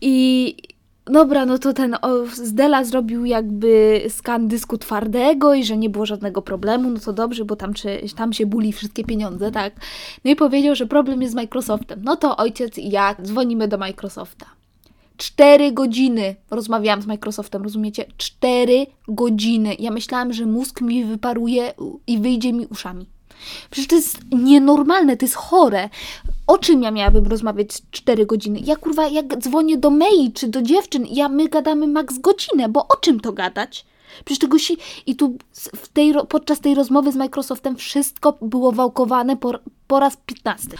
I 0.01 0.55
dobra, 1.05 1.45
no 1.45 1.57
to 1.57 1.73
ten 1.73 1.95
Zdela 2.33 2.83
zrobił 2.83 3.25
jakby 3.25 4.01
skan 4.09 4.47
dysku 4.47 4.77
twardego 4.77 5.53
i 5.53 5.63
że 5.63 5.77
nie 5.77 5.89
było 5.89 6.05
żadnego 6.05 6.41
problemu, 6.41 6.89
no 6.89 6.99
to 6.99 7.13
dobrze, 7.13 7.45
bo 7.45 7.55
tam, 7.55 7.73
czy, 7.73 8.01
tam 8.15 8.33
się 8.33 8.45
buli 8.45 8.73
wszystkie 8.73 9.03
pieniądze, 9.03 9.51
tak? 9.51 9.73
No 10.25 10.31
i 10.31 10.35
powiedział, 10.35 10.75
że 10.75 10.85
problem 10.85 11.21
jest 11.21 11.33
z 11.33 11.35
Microsoftem. 11.35 12.01
No 12.03 12.15
to 12.15 12.37
ojciec 12.37 12.77
i 12.77 12.89
ja 12.89 13.15
dzwonimy 13.21 13.67
do 13.67 13.77
Microsofta. 13.77 14.56
Cztery 15.17 15.71
godziny 15.71 16.35
rozmawiałam 16.51 17.01
z 17.01 17.05
Microsoftem, 17.05 17.63
rozumiecie? 17.63 18.05
Cztery 18.17 18.85
godziny. 19.07 19.75
Ja 19.79 19.91
myślałam, 19.91 20.33
że 20.33 20.45
mózg 20.45 20.81
mi 20.81 21.03
wyparuje 21.03 21.73
i 22.07 22.19
wyjdzie 22.19 22.53
mi 22.53 22.65
uszami. 22.65 23.05
Przecież 23.69 23.87
to 23.87 23.95
jest 23.95 24.19
nienormalne, 24.31 25.17
to 25.17 25.25
jest 25.25 25.35
chore. 25.35 25.89
O 26.47 26.57
czym 26.57 26.83
ja 26.83 26.91
miałabym 26.91 27.27
rozmawiać 27.27 27.69
cztery 27.91 28.25
godziny? 28.25 28.59
Ja 28.63 28.75
kurwa, 28.75 29.07
jak 29.07 29.37
dzwonię 29.37 29.77
do 29.77 29.89
Mei 29.89 30.31
czy 30.33 30.47
do 30.47 30.61
dziewczyn, 30.61 31.05
ja 31.11 31.29
my 31.29 31.47
gadamy 31.49 31.87
maks 31.87 32.17
godzinę, 32.17 32.69
bo 32.69 32.87
o 32.87 32.95
czym 32.95 33.19
to 33.19 33.33
gadać? 33.33 33.85
Przecież 34.25 34.39
tego 34.39 34.59
się... 34.59 34.73
I 35.05 35.15
tu 35.15 35.37
w 35.75 35.87
tej, 35.87 36.13
podczas 36.29 36.59
tej 36.59 36.75
rozmowy 36.75 37.11
z 37.11 37.15
Microsoftem 37.15 37.75
wszystko 37.75 38.37
było 38.41 38.71
wałkowane 38.71 39.37
po, 39.37 39.53
po 39.87 39.99
raz 39.99 40.17
piętnasty. 40.25 40.77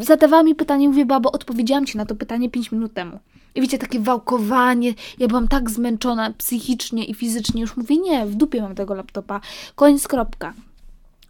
Zadawała 0.00 0.42
mi 0.42 0.54
pytanie, 0.54 0.88
mówię, 0.88 1.06
babo, 1.06 1.32
odpowiedziałam 1.32 1.86
Ci 1.86 1.98
na 1.98 2.06
to 2.06 2.14
pytanie 2.14 2.50
5 2.50 2.72
minut 2.72 2.94
temu. 2.94 3.18
I 3.56 3.60
wiecie, 3.60 3.78
takie 3.78 4.00
wałkowanie. 4.00 4.94
Ja 5.18 5.28
byłam 5.28 5.48
tak 5.48 5.70
zmęczona 5.70 6.30
psychicznie 6.38 7.04
i 7.04 7.14
fizycznie. 7.14 7.60
Już 7.60 7.76
mówię, 7.76 7.96
nie, 7.96 8.26
w 8.26 8.34
dupie 8.34 8.62
mam 8.62 8.74
tego 8.74 8.94
laptopa. 8.94 9.40
Koniec, 9.74 10.08
kropka. 10.08 10.52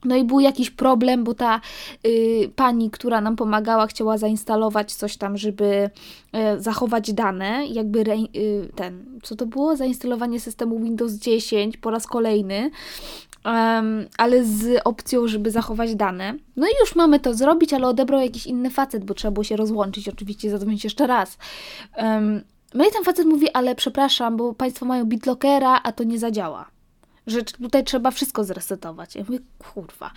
No 0.07 0.17
i 0.17 0.25
był 0.25 0.41
jakiś 0.41 0.71
problem, 0.71 1.25
bo 1.25 1.35
ta 1.35 1.61
y, 2.07 2.51
pani, 2.57 2.91
która 2.91 3.21
nam 3.21 3.37
pomagała, 3.37 3.87
chciała 3.87 4.19
zainstalować 4.19 4.95
coś 4.95 5.17
tam, 5.17 5.37
żeby 5.37 5.91
y, 6.57 6.63
zachować 6.63 7.13
dane, 7.13 7.67
jakby 7.67 8.01
re, 8.01 8.15
y, 8.37 8.69
ten, 8.75 9.21
co 9.23 9.37
to 9.37 9.47
było? 9.47 9.77
Zainstalowanie 9.77 10.41
systemu 10.41 10.81
Windows 10.81 11.13
10 11.13 11.77
po 11.77 11.91
raz 11.91 12.07
kolejny. 12.07 12.71
Um, 13.45 14.07
ale 14.19 14.45
z 14.45 14.81
opcją, 14.85 15.27
żeby 15.27 15.51
zachować 15.51 15.95
dane. 15.95 16.35
No 16.57 16.67
i 16.67 16.71
już 16.81 16.97
mamy 16.97 17.21
to 17.21 17.35
zrobić, 17.35 17.73
ale 17.73 17.89
odebrał 17.89 18.21
jakiś 18.21 18.47
inny 18.47 18.71
facet, 18.71 19.05
bo 19.05 19.15
trzeba 19.15 19.33
było 19.33 19.45
się 19.45 19.57
rozłączyć, 19.57 20.09
oczywiście 20.09 20.51
zadzwonić 20.51 20.85
jeszcze 20.85 21.07
raz. 21.07 21.39
Um, 21.97 22.43
no 22.75 22.89
i 22.89 22.93
ten 22.93 23.05
facet 23.05 23.27
mówi, 23.27 23.51
ale 23.53 23.75
przepraszam, 23.75 24.37
bo 24.37 24.55
Państwo 24.55 24.87
mają 24.87 25.05
BitLockera, 25.05 25.81
a 25.83 25.93
to 25.93 26.05
nie 26.05 26.19
zadziała 26.19 26.76
że 27.27 27.43
tutaj 27.43 27.85
trzeba 27.85 28.11
wszystko 28.11 28.45
zresetować. 28.45 29.15
Ja 29.15 29.25
mówię, 29.29 29.39
kurwa. 29.59 30.11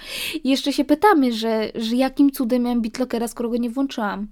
I 0.43 0.49
jeszcze 0.49 0.73
się 0.73 0.85
pytamy, 0.85 1.33
że, 1.33 1.71
że 1.75 1.95
jakim 1.95 2.31
cudem 2.31 2.63
miałem 2.63 2.81
BitLockera, 2.81 3.27
skoro 3.27 3.49
go 3.49 3.57
nie 3.57 3.69
włączyłam. 3.69 4.27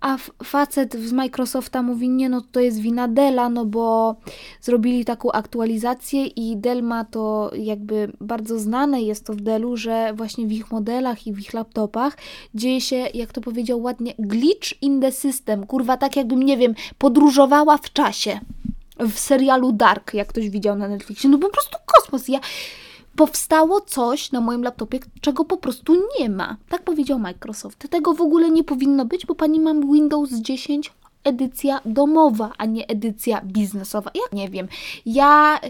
A 0.00 0.16
facet 0.44 0.94
z 0.94 1.12
Microsofta 1.12 1.82
mówi, 1.82 2.08
nie 2.08 2.28
no 2.28 2.42
to 2.52 2.60
jest 2.60 2.80
wina 2.80 3.08
Della, 3.08 3.48
no 3.48 3.64
bo 3.64 4.16
zrobili 4.60 5.04
taką 5.04 5.32
aktualizację 5.32 6.26
i 6.26 6.56
Dell 6.56 6.82
ma 6.82 7.04
to 7.04 7.50
jakby 7.54 8.12
bardzo 8.20 8.58
znane 8.58 9.02
jest 9.02 9.26
to 9.26 9.32
w 9.32 9.40
Dellu, 9.40 9.76
że 9.76 10.12
właśnie 10.14 10.46
w 10.46 10.52
ich 10.52 10.70
modelach 10.70 11.26
i 11.26 11.32
w 11.32 11.38
ich 11.38 11.54
laptopach 11.54 12.16
dzieje 12.54 12.80
się, 12.80 12.96
jak 12.96 13.32
to 13.32 13.40
powiedział 13.40 13.82
ładnie, 13.82 14.14
glitch 14.18 14.82
in 14.82 15.00
the 15.00 15.12
system. 15.12 15.66
Kurwa, 15.66 15.96
tak 15.96 16.16
jakbym, 16.16 16.42
nie 16.42 16.56
wiem, 16.56 16.74
podróżowała 16.98 17.78
w 17.78 17.92
czasie 17.92 18.40
w 18.98 19.18
serialu 19.18 19.72
Dark, 19.72 20.14
jak 20.14 20.28
ktoś 20.28 20.50
widział 20.50 20.76
na 20.76 20.88
Netflixie. 20.88 21.30
No 21.30 21.38
po 21.38 21.50
prostu 21.50 21.76
kosmos. 21.86 22.28
Ja 22.28 22.40
powstało 23.16 23.80
coś 23.80 24.32
na 24.32 24.40
moim 24.40 24.62
laptopie, 24.62 24.98
czego 25.20 25.44
po 25.44 25.56
prostu 25.56 25.96
nie 26.20 26.30
ma. 26.30 26.56
Tak 26.68 26.82
powiedział 26.82 27.18
Microsoft. 27.18 27.88
Tego 27.90 28.14
w 28.14 28.20
ogóle 28.20 28.50
nie 28.50 28.64
powinno 28.64 29.04
być, 29.04 29.26
bo 29.26 29.34
pani 29.34 29.60
mam 29.60 29.92
Windows 29.92 30.30
10 30.32 30.92
edycja 31.24 31.80
domowa, 31.84 32.52
a 32.58 32.66
nie 32.66 32.86
edycja 32.86 33.40
biznesowa. 33.44 34.10
Ja 34.14 34.38
nie 34.38 34.48
wiem. 34.48 34.68
Ja, 35.06 35.60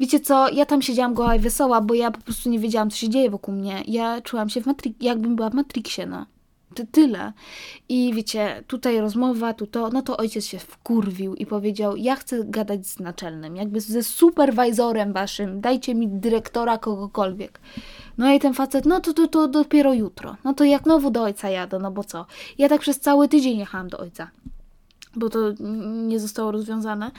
wiecie 0.00 0.20
co, 0.20 0.48
ja 0.48 0.66
tam 0.66 0.82
siedziałam 0.82 1.14
goła 1.14 1.34
i 1.34 1.38
wesoła, 1.38 1.80
bo 1.80 1.94
ja 1.94 2.10
po 2.10 2.20
prostu 2.20 2.50
nie 2.50 2.58
wiedziałam, 2.58 2.90
co 2.90 2.96
się 2.96 3.08
dzieje 3.08 3.30
wokół 3.30 3.54
mnie. 3.54 3.82
Ja 3.86 4.20
czułam 4.20 4.48
się 4.48 4.60
w 4.60 4.66
Matrix, 4.66 4.96
jakbym 5.00 5.36
była 5.36 5.50
w 5.50 5.54
Matrixie, 5.54 6.06
no 6.06 6.26
tyle. 6.86 7.32
I 7.88 8.12
wiecie, 8.14 8.64
tutaj 8.66 9.00
rozmowa, 9.00 9.54
tu 9.54 9.66
to, 9.66 9.88
no 9.90 10.02
to 10.02 10.16
ojciec 10.16 10.44
się 10.44 10.58
wkurwił 10.58 11.34
i 11.34 11.46
powiedział, 11.46 11.96
ja 11.96 12.16
chcę 12.16 12.44
gadać 12.44 12.86
z 12.86 13.00
naczelnym, 13.00 13.56
jakby 13.56 13.80
ze 13.80 14.02
superwajzorem 14.02 15.12
waszym, 15.12 15.60
dajcie 15.60 15.94
mi 15.94 16.08
dyrektora 16.08 16.78
kogokolwiek. 16.78 17.60
No 18.18 18.32
i 18.32 18.40
ten 18.40 18.54
facet, 18.54 18.86
no 18.86 19.00
to, 19.00 19.12
to, 19.12 19.28
to 19.28 19.48
dopiero 19.48 19.92
jutro. 19.92 20.36
No 20.44 20.54
to 20.54 20.64
jak 20.64 20.82
znowu 20.82 21.10
do 21.10 21.22
ojca 21.22 21.50
jadę, 21.50 21.78
no 21.78 21.90
bo 21.90 22.04
co? 22.04 22.26
Ja 22.58 22.68
tak 22.68 22.80
przez 22.80 23.00
cały 23.00 23.28
tydzień 23.28 23.58
jechałam 23.58 23.88
do 23.88 23.98
ojca, 23.98 24.30
bo 25.16 25.30
to 25.30 25.38
nie 26.06 26.20
zostało 26.20 26.52
rozwiązane. 26.52 27.10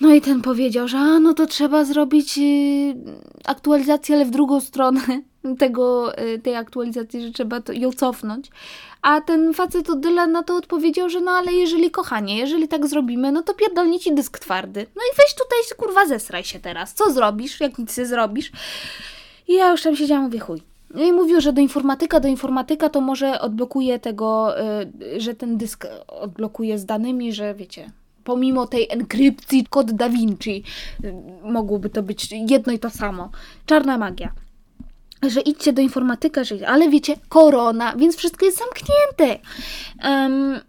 No 0.00 0.14
i 0.14 0.20
ten 0.20 0.42
powiedział, 0.42 0.88
że 0.88 0.98
a, 0.98 1.20
no 1.20 1.34
to 1.34 1.46
trzeba 1.46 1.84
zrobić 1.84 2.38
yy, 2.38 2.94
aktualizację, 3.44 4.14
ale 4.14 4.24
w 4.24 4.30
drugą 4.30 4.60
stronę 4.60 5.00
tego, 5.58 6.12
yy, 6.12 6.38
tej 6.38 6.56
aktualizacji, 6.56 7.22
że 7.22 7.30
trzeba 7.30 7.60
to, 7.60 7.72
ją 7.72 7.92
cofnąć. 7.92 8.50
A 9.02 9.20
ten 9.20 9.54
facet 9.54 9.90
od 9.90 10.00
Dylan 10.00 10.32
na 10.32 10.42
to 10.42 10.56
odpowiedział, 10.56 11.08
że 11.08 11.20
no 11.20 11.30
ale 11.30 11.52
jeżeli 11.52 11.90
kochanie, 11.90 12.38
jeżeli 12.38 12.68
tak 12.68 12.86
zrobimy, 12.86 13.32
no 13.32 13.42
to 13.42 13.54
pierdolnie 13.54 14.00
ci 14.00 14.14
dysk 14.14 14.38
twardy. 14.38 14.86
No 14.96 15.02
i 15.02 15.16
weź 15.16 15.34
tutaj 15.34 15.58
kurwa 15.76 16.06
zesraj 16.06 16.44
się 16.44 16.60
teraz. 16.60 16.94
Co 16.94 17.12
zrobisz, 17.12 17.60
jak 17.60 17.78
nic 17.78 17.98
nie 17.98 18.06
zrobisz? 18.06 18.52
I 19.48 19.54
ja 19.54 19.70
już 19.70 19.82
tam 19.82 19.96
siedziałam, 19.96 20.24
mówię 20.24 20.38
chuj. 20.38 20.62
No 20.94 21.02
i 21.02 21.12
mówił, 21.12 21.40
że 21.40 21.52
do 21.52 21.60
informatyka, 21.60 22.20
do 22.20 22.28
informatyka 22.28 22.88
to 22.88 23.00
może 23.00 23.40
odblokuje 23.40 23.98
tego, 23.98 24.54
yy, 25.00 25.20
że 25.20 25.34
ten 25.34 25.56
dysk 25.56 25.86
odblokuje 26.08 26.78
z 26.78 26.84
danymi, 26.84 27.32
że 27.32 27.54
wiecie, 27.54 27.90
pomimo 28.24 28.66
tej 28.66 28.86
enkrypcji 28.90 29.66
kod 29.70 29.92
Da 29.92 30.08
Vinci 30.08 30.64
mogłoby 31.44 31.90
to 31.90 32.02
być 32.02 32.32
jedno 32.32 32.72
i 32.72 32.78
to 32.78 32.90
samo. 32.90 33.30
Czarna 33.66 33.98
magia. 33.98 34.32
Że 35.28 35.40
idźcie 35.40 35.72
do 35.72 35.82
informatyka, 35.82 36.44
że, 36.44 36.68
ale 36.68 36.88
wiecie, 36.88 37.16
korona, 37.28 37.96
więc 37.96 38.16
wszystko 38.16 38.46
jest 38.46 38.58
zamknięte. 38.58 39.38
Um, 40.04 40.60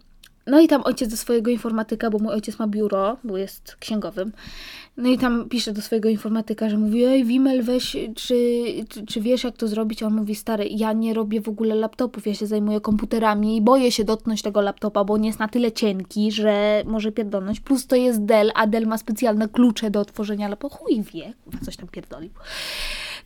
no 0.46 0.60
i 0.60 0.68
tam 0.68 0.82
ojciec 0.84 1.10
do 1.10 1.16
swojego 1.16 1.50
informatyka, 1.50 2.10
bo 2.10 2.18
mój 2.18 2.32
ojciec 2.32 2.58
ma 2.58 2.66
biuro, 2.66 3.16
bo 3.24 3.38
jest 3.38 3.76
księgowym. 3.76 4.32
No 4.96 5.08
i 5.08 5.18
tam 5.18 5.48
pisze 5.48 5.72
do 5.72 5.82
swojego 5.82 6.08
informatyka, 6.08 6.70
że 6.70 6.78
mówi, 6.78 7.04
ej 7.04 7.24
Wimel 7.24 7.62
weź, 7.62 7.96
czy, 8.14 8.84
czy, 8.88 9.06
czy, 9.06 9.20
wiesz 9.20 9.44
jak 9.44 9.56
to 9.56 9.68
zrobić? 9.68 10.02
A 10.02 10.06
on 10.06 10.14
mówi, 10.14 10.34
stary, 10.34 10.68
ja 10.70 10.92
nie 10.92 11.14
robię 11.14 11.40
w 11.40 11.48
ogóle 11.48 11.74
laptopów, 11.74 12.26
ja 12.26 12.34
się 12.34 12.46
zajmuję 12.46 12.80
komputerami 12.80 13.56
i 13.56 13.62
boję 13.62 13.92
się 13.92 14.04
dotknąć 14.04 14.42
tego 14.42 14.60
laptopa, 14.60 15.04
bo 15.04 15.14
on 15.14 15.24
jest 15.24 15.38
na 15.38 15.48
tyle 15.48 15.72
cienki, 15.72 16.32
że 16.32 16.82
może 16.86 17.12
pierdolnąć. 17.12 17.60
Plus 17.60 17.86
to 17.86 17.96
jest 17.96 18.24
Dell, 18.24 18.52
a 18.54 18.66
Dell 18.66 18.86
ma 18.86 18.98
specjalne 18.98 19.48
klucze 19.48 19.90
do 19.90 20.00
otworzenia 20.00 20.48
laptopa. 20.48 20.76
Chuj 20.76 21.02
wie, 21.02 21.32
coś 21.64 21.76
tam 21.76 21.88
pierdolił. 21.88 22.30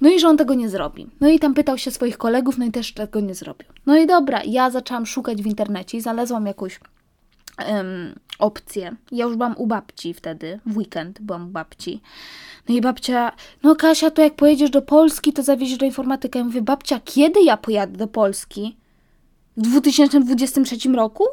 No 0.01 0.11
i 0.11 0.21
że 0.21 0.29
on 0.29 0.37
tego 0.37 0.55
nie 0.55 0.69
zrobi. 0.69 1.07
No 1.21 1.29
i 1.29 1.39
tam 1.39 1.55
pytał 1.55 1.79
się 1.79 1.91
swoich 1.91 2.19
kolegów, 2.19 2.59
no 2.59 2.65
i 2.65 2.71
też 2.71 2.93
tego 2.93 3.21
nie 3.21 3.35
zrobił. 3.35 3.69
No 3.87 3.97
i 3.97 4.07
dobra, 4.07 4.43
ja 4.47 4.71
zaczęłam 4.71 5.07
szukać 5.07 5.43
w 5.43 5.47
internecie 5.47 5.99
i 5.99 6.01
znalazłam 6.01 6.47
jakąś 6.47 6.81
um, 7.69 8.15
opcję. 8.39 8.97
Ja 9.13 9.25
już 9.25 9.37
byłam 9.37 9.55
u 9.57 9.67
babci 9.67 10.15
wtedy, 10.15 10.61
w 10.67 10.77
weekend 10.77 11.21
byłam 11.21 11.49
u 11.49 11.51
babci. 11.51 12.01
No 12.69 12.75
i 12.75 12.81
babcia, 12.81 13.33
no 13.63 13.77
Kasia, 13.77 14.11
to 14.11 14.23
jak 14.23 14.35
pojedziesz 14.35 14.71
do 14.71 14.83
Polski, 14.83 15.33
to 15.33 15.43
zawieziesz 15.43 15.79
do 15.79 15.87
informatyka. 15.87 16.39
Ja 16.39 16.45
mówię, 16.45 16.63
babcia, 16.63 17.01
kiedy 17.05 17.43
ja 17.43 17.57
pojadę 17.57 17.99
do 17.99 18.07
Polski? 18.07 18.77
W 19.57 19.63
2023 19.63 20.89
roku? 20.89 21.25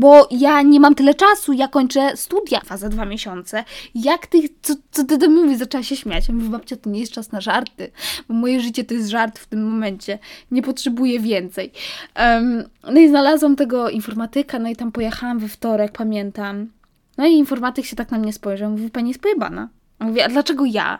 Bo 0.00 0.28
ja 0.30 0.62
nie 0.62 0.80
mam 0.80 0.94
tyle 0.94 1.14
czasu, 1.14 1.52
ja 1.52 1.68
kończę 1.68 2.16
studia 2.16 2.60
za 2.76 2.88
dwa 2.88 3.04
miesiące. 3.04 3.64
Jak 3.94 4.26
ty, 4.26 4.38
co, 4.62 4.74
co 4.90 5.04
ty 5.04 5.18
do 5.18 5.28
mnie 5.28 5.42
mówisz? 5.42 5.58
Zaczęła 5.58 5.82
się 5.82 5.96
śmiać. 5.96 6.28
Ja 6.28 6.34
mówię, 6.34 6.48
babcia, 6.48 6.76
to 6.76 6.90
nie 6.90 7.00
jest 7.00 7.12
czas 7.12 7.32
na 7.32 7.40
żarty, 7.40 7.90
bo 8.28 8.34
moje 8.34 8.60
życie 8.60 8.84
to 8.84 8.94
jest 8.94 9.08
żart 9.08 9.38
w 9.38 9.46
tym 9.46 9.70
momencie. 9.70 10.18
Nie 10.50 10.62
potrzebuję 10.62 11.20
więcej. 11.20 11.72
Um, 12.18 12.64
no 12.84 13.00
i 13.00 13.08
znalazłam 13.08 13.56
tego 13.56 13.90
informatyka, 13.90 14.58
no 14.58 14.68
i 14.68 14.76
tam 14.76 14.92
pojechałam 14.92 15.38
we 15.38 15.48
wtorek, 15.48 15.92
pamiętam. 15.92 16.70
No 17.18 17.26
i 17.26 17.32
informatyk 17.32 17.84
się 17.86 17.96
tak 17.96 18.10
na 18.10 18.18
mnie 18.18 18.32
spojrzał. 18.32 18.70
Mówi, 18.70 18.90
pani 18.90 19.08
jest 19.08 19.20
pojebana. 19.20 19.68
Mówi, 20.00 20.20
a 20.20 20.28
dlaczego 20.28 20.64
ja? 20.64 20.98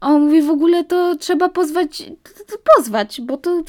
A 0.00 0.08
on 0.08 0.24
mówi, 0.24 0.42
w 0.42 0.50
ogóle 0.50 0.84
to 0.84 1.16
trzeba 1.16 1.48
pozwać, 1.48 2.10
pozwać, 2.76 3.20
bo 3.20 3.36
to 3.36 3.62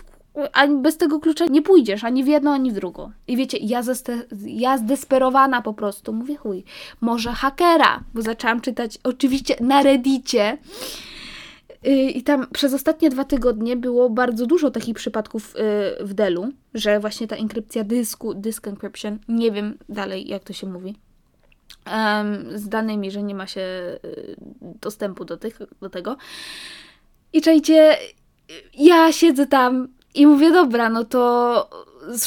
ani 0.54 0.82
bez 0.82 0.98
tego 0.98 1.20
klucza 1.20 1.46
nie 1.46 1.62
pójdziesz, 1.62 2.04
ani 2.04 2.24
w 2.24 2.28
jedno, 2.28 2.52
ani 2.52 2.72
w 2.72 2.76
drugą. 2.76 3.12
I 3.28 3.38
wiecie, 3.38 3.58
ja, 3.58 3.84
zeste, 3.84 4.24
ja 4.46 4.78
zdesperowana 4.78 5.62
po 5.62 5.74
prostu, 5.74 6.14
mówię 6.14 6.36
chuj, 6.36 6.64
może 7.02 7.32
hakera, 7.32 8.04
bo 8.14 8.22
zaczęłam 8.22 8.62
czytać 8.62 8.98
oczywiście 9.04 9.56
na 9.60 9.84
reddicie 9.84 10.58
y, 11.88 11.92
i 11.92 12.24
tam 12.24 12.48
przez 12.54 12.74
ostatnie 12.74 13.10
dwa 13.10 13.24
tygodnie 13.24 13.78
było 13.78 14.10
bardzo 14.10 14.46
dużo 14.46 14.72
takich 14.72 14.96
przypadków 14.96 15.56
y, 15.56 16.06
w 16.06 16.14
Delu, 16.14 16.50
że 16.74 17.00
właśnie 17.00 17.28
ta 17.28 17.36
inkrypcja 17.36 17.84
dysku, 17.84 18.34
disk 18.34 18.68
encryption, 18.68 19.20
nie 19.28 19.52
wiem 19.52 19.78
dalej 19.90 20.28
jak 20.28 20.44
to 20.44 20.54
się 20.54 20.68
mówi, 20.68 20.96
z 22.56 22.70
danymi, 22.70 23.12
że 23.12 23.24
nie 23.24 23.36
ma 23.36 23.48
się 23.48 23.62
y, 23.62 24.36
dostępu 24.62 25.26
do, 25.26 25.38
tych, 25.38 25.60
do 25.82 25.90
tego. 25.90 26.18
I 27.34 27.42
czajcie, 27.42 27.98
ja 28.74 29.12
siedzę 29.12 29.48
tam 29.48 29.88
i 30.14 30.28
mówię, 30.28 30.52
dobra, 30.52 30.90
no 30.90 31.04
to 31.04 31.70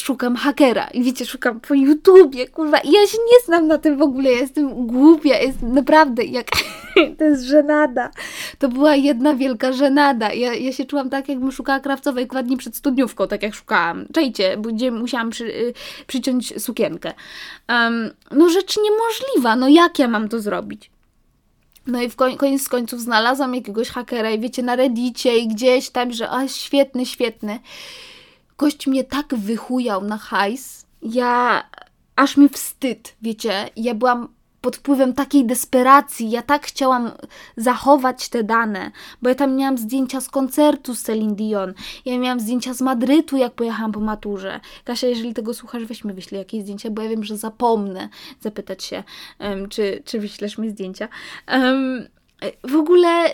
szukam 0.00 0.36
hakera. 0.36 0.86
I 0.86 1.02
wiecie, 1.02 1.26
szukam 1.26 1.60
po 1.60 1.74
YouTubie, 1.74 2.48
kurwa. 2.48 2.78
I 2.78 2.92
ja 2.92 3.06
się 3.06 3.18
nie 3.18 3.46
znam 3.46 3.66
na 3.66 3.78
tym 3.78 3.98
w 3.98 4.02
ogóle, 4.02 4.32
ja 4.32 4.38
jestem 4.38 4.86
głupia, 4.86 5.38
jest 5.38 5.62
naprawdę, 5.62 6.24
jak... 6.24 6.46
to 7.18 7.24
jest 7.24 7.44
żenada. 7.44 8.10
To 8.58 8.68
była 8.68 8.96
jedna 8.96 9.34
wielka 9.34 9.72
żenada. 9.72 10.32
Ja, 10.32 10.54
ja 10.54 10.72
się 10.72 10.84
czułam 10.84 11.10
tak, 11.10 11.28
jakbym 11.28 11.52
szukała 11.52 11.80
krawcowej 11.80 12.26
dwa 12.26 12.42
dni 12.42 12.56
przed 12.56 12.76
studniówką, 12.76 13.28
tak 13.28 13.42
jak 13.42 13.54
szukałam. 13.54 14.06
Czejcie, 14.12 14.56
gdzie 14.56 14.90
musiałam 14.90 15.30
przy, 15.30 15.44
y, 15.44 15.74
przyciąć 16.06 16.62
sukienkę. 16.62 17.12
Um, 17.68 18.10
no 18.30 18.48
rzecz 18.48 18.76
niemożliwa, 18.76 19.56
no 19.56 19.68
jak 19.68 19.98
ja 19.98 20.08
mam 20.08 20.28
to 20.28 20.40
zrobić? 20.40 20.91
No 21.86 22.02
i 22.02 22.10
w 22.10 22.16
koń, 22.16 22.36
koniec 22.36 22.68
końców 22.68 23.00
znalazłam 23.00 23.54
jakiegoś 23.54 23.88
hakera 23.88 24.30
i 24.30 24.40
wiecie, 24.40 24.62
na 24.62 24.76
reddicie 24.76 25.38
i 25.38 25.48
gdzieś 25.48 25.90
tam, 25.90 26.12
że 26.12 26.30
a 26.30 26.48
świetny, 26.48 27.06
świetny. 27.06 27.60
Gość 28.58 28.86
mnie 28.86 29.04
tak 29.04 29.34
wychujał 29.34 30.04
na 30.04 30.18
hajs, 30.18 30.86
ja 31.02 31.62
aż 32.16 32.36
mi 32.36 32.48
wstyd, 32.48 33.14
wiecie, 33.22 33.70
ja 33.76 33.94
byłam 33.94 34.28
pod 34.62 34.76
wpływem 34.76 35.12
takiej 35.14 35.44
desperacji. 35.46 36.30
Ja 36.30 36.42
tak 36.42 36.66
chciałam 36.66 37.10
zachować 37.56 38.28
te 38.28 38.44
dane, 38.44 38.90
bo 39.22 39.28
ja 39.28 39.34
tam 39.34 39.56
miałam 39.56 39.78
zdjęcia 39.78 40.20
z 40.20 40.28
koncertu 40.28 40.94
z 40.94 41.02
Celine 41.02 41.34
Dion. 41.34 41.74
Ja 42.04 42.18
miałam 42.18 42.40
zdjęcia 42.40 42.74
z 42.74 42.80
Madrytu, 42.80 43.36
jak 43.36 43.52
pojechałam 43.52 43.92
po 43.92 44.00
maturze. 44.00 44.60
Kasia, 44.84 45.06
jeżeli 45.06 45.34
tego 45.34 45.54
słuchasz, 45.54 45.84
weź 45.84 46.04
mi 46.04 46.12
wyślij 46.12 46.38
jakieś 46.38 46.62
zdjęcia, 46.62 46.90
bo 46.90 47.02
ja 47.02 47.08
wiem, 47.08 47.24
że 47.24 47.36
zapomnę 47.36 48.08
zapytać 48.40 48.84
się, 48.84 49.04
um, 49.38 49.68
czy, 49.68 50.02
czy 50.04 50.20
wyślesz 50.20 50.58
mi 50.58 50.70
zdjęcia. 50.70 51.08
Um, 51.52 52.06
w 52.64 52.76
ogóle 52.76 53.30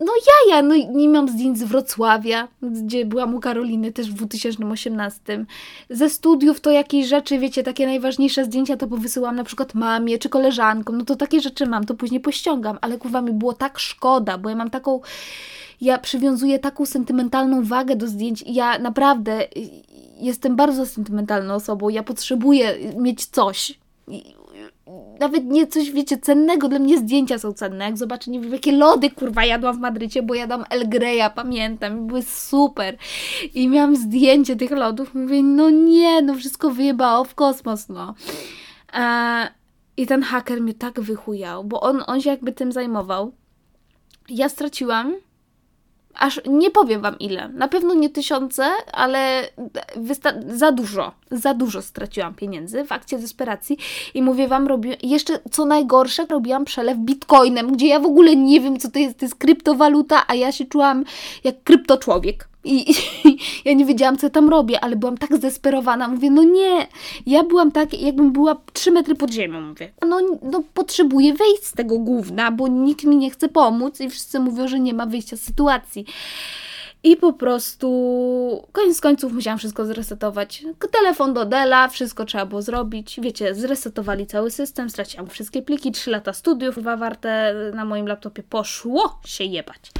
no 0.00 0.12
ja, 0.48 0.62
no 0.62 0.74
nie 0.76 1.08
mam 1.08 1.28
zdjęć 1.28 1.58
z 1.58 1.62
Wrocławia, 1.62 2.48
gdzie 2.62 3.06
byłam 3.06 3.34
u 3.34 3.40
Karoliny 3.40 3.92
też 3.92 4.10
w 4.10 4.14
2018. 4.14 5.44
Ze 5.90 6.10
studiów 6.10 6.60
to 6.60 6.70
jakieś 6.70 7.06
rzeczy, 7.06 7.38
wiecie, 7.38 7.62
takie 7.62 7.86
najważniejsze 7.86 8.44
zdjęcia 8.44 8.76
to 8.76 8.86
powysyłam 8.86 9.36
na 9.36 9.44
przykład 9.44 9.74
mamie 9.74 10.18
czy 10.18 10.28
koleżankom, 10.28 10.98
no 10.98 11.04
to 11.04 11.16
takie 11.16 11.40
rzeczy 11.40 11.66
mam, 11.66 11.84
to 11.84 11.94
później 11.94 12.20
pościągam, 12.20 12.78
ale 12.80 12.98
kurwa 12.98 13.22
mi 13.22 13.32
było 13.32 13.52
tak 13.52 13.78
szkoda, 13.78 14.38
bo 14.38 14.48
ja 14.48 14.56
mam 14.56 14.70
taką, 14.70 15.00
ja 15.80 15.98
przywiązuję 15.98 16.58
taką 16.58 16.86
sentymentalną 16.86 17.64
wagę 17.64 17.96
do 17.96 18.06
zdjęć 18.06 18.44
ja 18.46 18.78
naprawdę 18.78 19.48
jestem 20.20 20.56
bardzo 20.56 20.86
sentymentalną 20.86 21.54
osobą, 21.54 21.88
ja 21.88 22.02
potrzebuję 22.02 22.74
mieć 22.96 23.26
coś 23.26 23.78
nawet 25.20 25.44
nie 25.44 25.66
coś, 25.66 25.90
wiecie, 25.90 26.18
cennego. 26.18 26.68
Dla 26.68 26.78
mnie 26.78 26.98
zdjęcia 26.98 27.38
są 27.38 27.52
cenne. 27.52 27.84
Jak 27.84 27.98
zobaczę, 27.98 28.30
nie 28.30 28.40
wiem, 28.40 28.52
jakie 28.52 28.72
lody, 28.72 29.10
kurwa, 29.10 29.44
jadłam 29.44 29.76
w 29.76 29.80
Madrycie, 29.80 30.22
bo 30.22 30.34
jadłam 30.34 30.64
El 30.70 30.88
Greya, 30.88 31.30
pamiętam. 31.34 32.06
Były 32.06 32.22
super. 32.22 32.96
I 33.54 33.68
miałam 33.68 33.96
zdjęcie 33.96 34.56
tych 34.56 34.70
lodów. 34.70 35.14
Mówię, 35.14 35.42
no 35.42 35.70
nie, 35.70 36.22
no 36.22 36.34
wszystko 36.34 36.70
wyjebało 36.70 37.24
w 37.24 37.34
kosmos, 37.34 37.88
no. 37.88 38.14
E, 38.94 39.48
I 39.96 40.06
ten 40.06 40.22
haker 40.22 40.60
mnie 40.60 40.74
tak 40.74 41.00
wychujał, 41.00 41.64
bo 41.64 41.80
on, 41.80 42.02
on 42.06 42.20
się 42.20 42.30
jakby 42.30 42.52
tym 42.52 42.72
zajmował. 42.72 43.32
Ja 44.28 44.48
straciłam 44.48 45.14
aż 46.18 46.40
nie 46.46 46.70
powiem 46.70 47.00
wam 47.00 47.18
ile. 47.18 47.48
Na 47.48 47.68
pewno 47.68 47.94
nie 47.94 48.10
tysiące, 48.10 48.64
ale 48.92 49.48
za 50.48 50.72
dużo, 50.72 51.12
za 51.30 51.54
dużo 51.54 51.82
straciłam 51.82 52.34
pieniędzy 52.34 52.84
w 52.84 52.92
akcie 52.92 53.18
desperacji 53.18 53.78
i 54.14 54.22
mówię 54.22 54.48
wam, 54.48 54.68
jeszcze 55.02 55.38
co 55.50 55.64
najgorsze, 55.64 56.26
robiłam 56.26 56.64
przelew 56.64 56.98
bitcoinem, 56.98 57.72
gdzie 57.72 57.86
ja 57.86 58.00
w 58.00 58.06
ogóle 58.06 58.36
nie 58.36 58.60
wiem, 58.60 58.78
co 58.78 58.90
to 58.90 58.98
jest, 58.98 59.18
to 59.18 59.24
jest 59.24 59.34
kryptowaluta, 59.34 60.24
a 60.28 60.34
ja 60.34 60.52
się 60.52 60.64
czułam 60.64 61.04
jak 61.44 61.62
kryptoczłowiek. 61.62 62.48
I, 62.68 62.90
I, 62.90 63.38
ja 63.64 63.72
nie 63.72 63.84
wiedziałam, 63.84 64.18
co 64.18 64.30
tam 64.30 64.48
robię, 64.48 64.80
ale 64.80 64.96
byłam 64.96 65.18
tak 65.18 65.36
zdesperowana. 65.36 66.08
Mówię, 66.08 66.30
no 66.30 66.42
nie, 66.42 66.86
ja 67.26 67.44
byłam 67.44 67.72
tak, 67.72 68.00
jakbym 68.00 68.32
była 68.32 68.56
3 68.72 68.90
metry 68.90 69.14
pod 69.14 69.30
ziemią. 69.30 69.60
Mówię, 69.60 69.92
no, 70.06 70.20
no 70.42 70.62
potrzebuję 70.74 71.34
wyjść 71.34 71.64
z 71.64 71.72
tego 71.72 71.98
gówna, 71.98 72.50
bo 72.50 72.68
nikt 72.68 73.04
mi 73.04 73.16
nie 73.16 73.30
chce 73.30 73.48
pomóc 73.48 74.00
i 74.00 74.10
wszyscy 74.10 74.40
mówią, 74.40 74.68
że 74.68 74.80
nie 74.80 74.94
ma 74.94 75.06
wyjścia 75.06 75.36
z 75.36 75.40
sytuacji. 75.40 76.06
I 77.02 77.16
po 77.16 77.32
prostu 77.32 77.88
koniec 78.72 79.00
końców 79.00 79.32
musiałam 79.32 79.58
wszystko 79.58 79.84
zresetować. 79.84 80.64
Telefon 80.92 81.34
do 81.34 81.44
Dela, 81.44 81.88
wszystko 81.88 82.24
trzeba 82.24 82.46
było 82.46 82.62
zrobić. 82.62 83.20
Wiecie, 83.22 83.54
zresetowali 83.54 84.26
cały 84.26 84.50
system, 84.50 84.90
straciłam 84.90 85.28
wszystkie 85.28 85.62
pliki, 85.62 85.92
3 85.92 86.10
lata 86.10 86.32
studiów, 86.32 86.74
chyba 86.74 86.96
warte 86.96 87.54
na 87.74 87.84
moim 87.84 88.06
laptopie 88.06 88.42
poszło 88.42 89.20
się 89.24 89.44
jebać. 89.44 89.90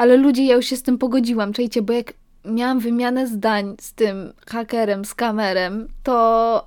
Ale 0.00 0.16
ludzie, 0.16 0.44
ja 0.44 0.56
już 0.56 0.66
się 0.66 0.76
z 0.76 0.82
tym 0.82 0.98
pogodziłam, 0.98 1.52
czajcie, 1.52 1.82
bo 1.82 1.92
jak 1.92 2.12
miałam 2.44 2.80
wymianę 2.80 3.26
zdań 3.26 3.76
z 3.80 3.92
tym 3.92 4.32
hakerem, 4.46 5.04
z 5.04 5.14
kamerem, 5.14 5.88
to 6.02 6.66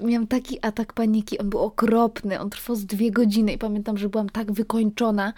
yy, 0.00 0.08
miałam 0.08 0.26
taki 0.26 0.58
atak 0.62 0.92
paniki. 0.92 1.38
On 1.38 1.50
był 1.50 1.60
okropny, 1.60 2.40
on 2.40 2.50
trwał 2.50 2.76
z 2.76 2.86
dwie 2.86 3.10
godziny 3.10 3.52
i 3.52 3.58
pamiętam, 3.58 3.98
że 3.98 4.08
byłam 4.08 4.28
tak 4.28 4.52
wykończona 4.52 5.32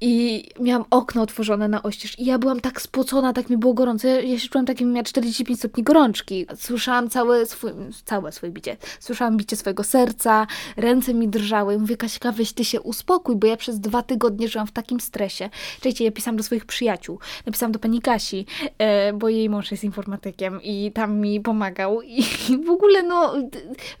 i 0.00 0.44
miałam 0.60 0.84
okno 0.90 1.22
otworzone 1.22 1.68
na 1.68 1.82
oścież 1.82 2.18
i 2.18 2.24
ja 2.24 2.38
byłam 2.38 2.60
tak 2.60 2.82
spocona, 2.82 3.32
tak 3.32 3.50
mi 3.50 3.56
było 3.56 3.74
gorąco. 3.74 4.08
Ja, 4.08 4.20
ja 4.20 4.38
się 4.38 4.48
czułam 4.48 4.66
takim, 4.66 4.92
miała 4.92 5.04
45 5.04 5.58
stopni 5.58 5.82
gorączki. 5.82 6.46
Słyszałam 6.56 7.10
całe, 7.10 7.46
swój, 7.46 7.70
całe 8.04 8.32
swoje 8.32 8.52
bicie. 8.52 8.76
Słyszałam 9.00 9.36
bicie 9.36 9.56
swojego 9.56 9.84
serca, 9.84 10.46
ręce 10.76 11.14
mi 11.14 11.28
drżały. 11.28 11.78
Mówię, 11.78 11.96
Kaśka, 11.96 12.32
weź 12.32 12.52
ty 12.52 12.64
się 12.64 12.80
uspokój, 12.80 13.36
bo 13.36 13.46
ja 13.46 13.56
przez 13.56 13.80
dwa 13.80 14.02
tygodnie 14.02 14.48
żyłam 14.48 14.66
w 14.66 14.72
takim 14.72 15.00
stresie. 15.00 15.50
Czekajcie, 15.76 16.04
ja 16.04 16.10
pisałam 16.10 16.36
do 16.36 16.42
swoich 16.42 16.64
przyjaciół. 16.64 17.18
Napisałam 17.46 17.72
do 17.72 17.78
pani 17.78 18.00
Kasi, 18.00 18.46
e, 18.78 19.12
bo 19.12 19.28
jej 19.28 19.50
mąż 19.50 19.70
jest 19.70 19.84
informatykiem 19.84 20.62
i 20.62 20.92
tam 20.94 21.18
mi 21.18 21.40
pomagał 21.40 22.02
i 22.02 22.22
w 22.66 22.70
ogóle 22.70 23.02
no 23.02 23.34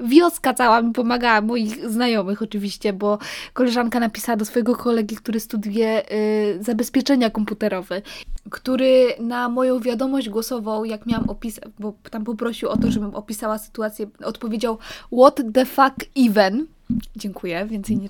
wioska 0.00 0.54
cała 0.54 0.82
mi 0.82 0.92
pomagała, 0.92 1.40
moich 1.40 1.90
znajomych 1.90 2.42
oczywiście, 2.42 2.92
bo 2.92 3.18
koleżanka 3.52 4.00
napisała 4.00 4.36
do 4.36 4.44
swojego 4.44 4.76
kolegi, 4.76 5.16
który 5.16 5.40
studiuje 5.40 5.89
y, 5.98 6.62
zabezpieczenia 6.62 7.30
komputerowe, 7.30 8.02
który 8.50 9.14
na 9.20 9.48
moją 9.48 9.80
wiadomość 9.80 10.28
głosował, 10.28 10.84
jak 10.84 11.06
miałam 11.06 11.30
opisać, 11.30 11.64
bo 11.78 11.94
tam 12.10 12.24
poprosił 12.24 12.68
o 12.68 12.76
to, 12.76 12.90
żebym 12.90 13.14
opisała 13.14 13.58
sytuację, 13.58 14.06
odpowiedział 14.24 14.78
What 15.12 15.40
the 15.54 15.66
fuck 15.66 15.96
even? 16.16 16.66
Dziękuję, 17.16 17.66
więcej 17.66 17.96
nie 17.96 18.08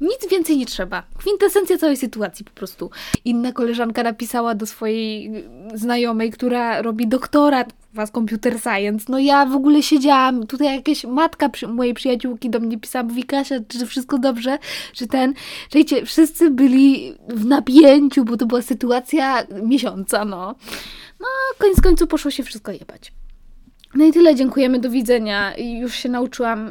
Nic 0.00 0.30
więcej 0.30 0.56
nie 0.56 0.66
trzeba. 0.66 1.02
Kwintesencja 1.18 1.78
całej 1.78 1.96
sytuacji 1.96 2.44
po 2.44 2.50
prostu. 2.50 2.90
Inna 3.24 3.52
koleżanka 3.52 4.02
napisała 4.02 4.54
do 4.54 4.66
swojej 4.66 5.30
znajomej, 5.74 6.30
która 6.30 6.82
robi 6.82 7.08
doktorat 7.08 7.72
was 7.96 8.10
computer 8.10 8.60
science. 8.60 9.06
No 9.08 9.18
ja 9.18 9.46
w 9.46 9.54
ogóle 9.54 9.82
siedziałam, 9.82 10.46
tutaj 10.46 10.76
jakaś 10.76 11.04
matka 11.04 11.48
przy, 11.48 11.68
mojej 11.68 11.94
przyjaciółki 11.94 12.50
do 12.50 12.60
mnie 12.60 12.78
pisała, 12.78 13.02
mówi 13.02 13.24
Kasia, 13.24 13.54
czy 13.68 13.86
wszystko 13.86 14.18
dobrze, 14.18 14.58
czy 14.92 15.06
ten, 15.06 15.34
wiecie, 15.72 16.06
wszyscy 16.06 16.50
byli 16.50 17.14
w 17.28 17.46
napięciu, 17.46 18.24
bo 18.24 18.36
to 18.36 18.46
była 18.46 18.62
sytuacja 18.62 19.46
miesiąca, 19.62 20.24
no. 20.24 20.54
No, 21.20 21.26
koniec 21.58 21.80
końców 21.80 22.08
poszło 22.08 22.30
się 22.30 22.42
wszystko 22.42 22.72
jebać. 22.72 23.12
No 23.94 24.04
i 24.04 24.12
tyle, 24.12 24.34
dziękujemy, 24.34 24.78
do 24.78 24.90
widzenia. 24.90 25.56
Już 25.56 25.94
się 25.94 26.08
nauczyłam. 26.08 26.70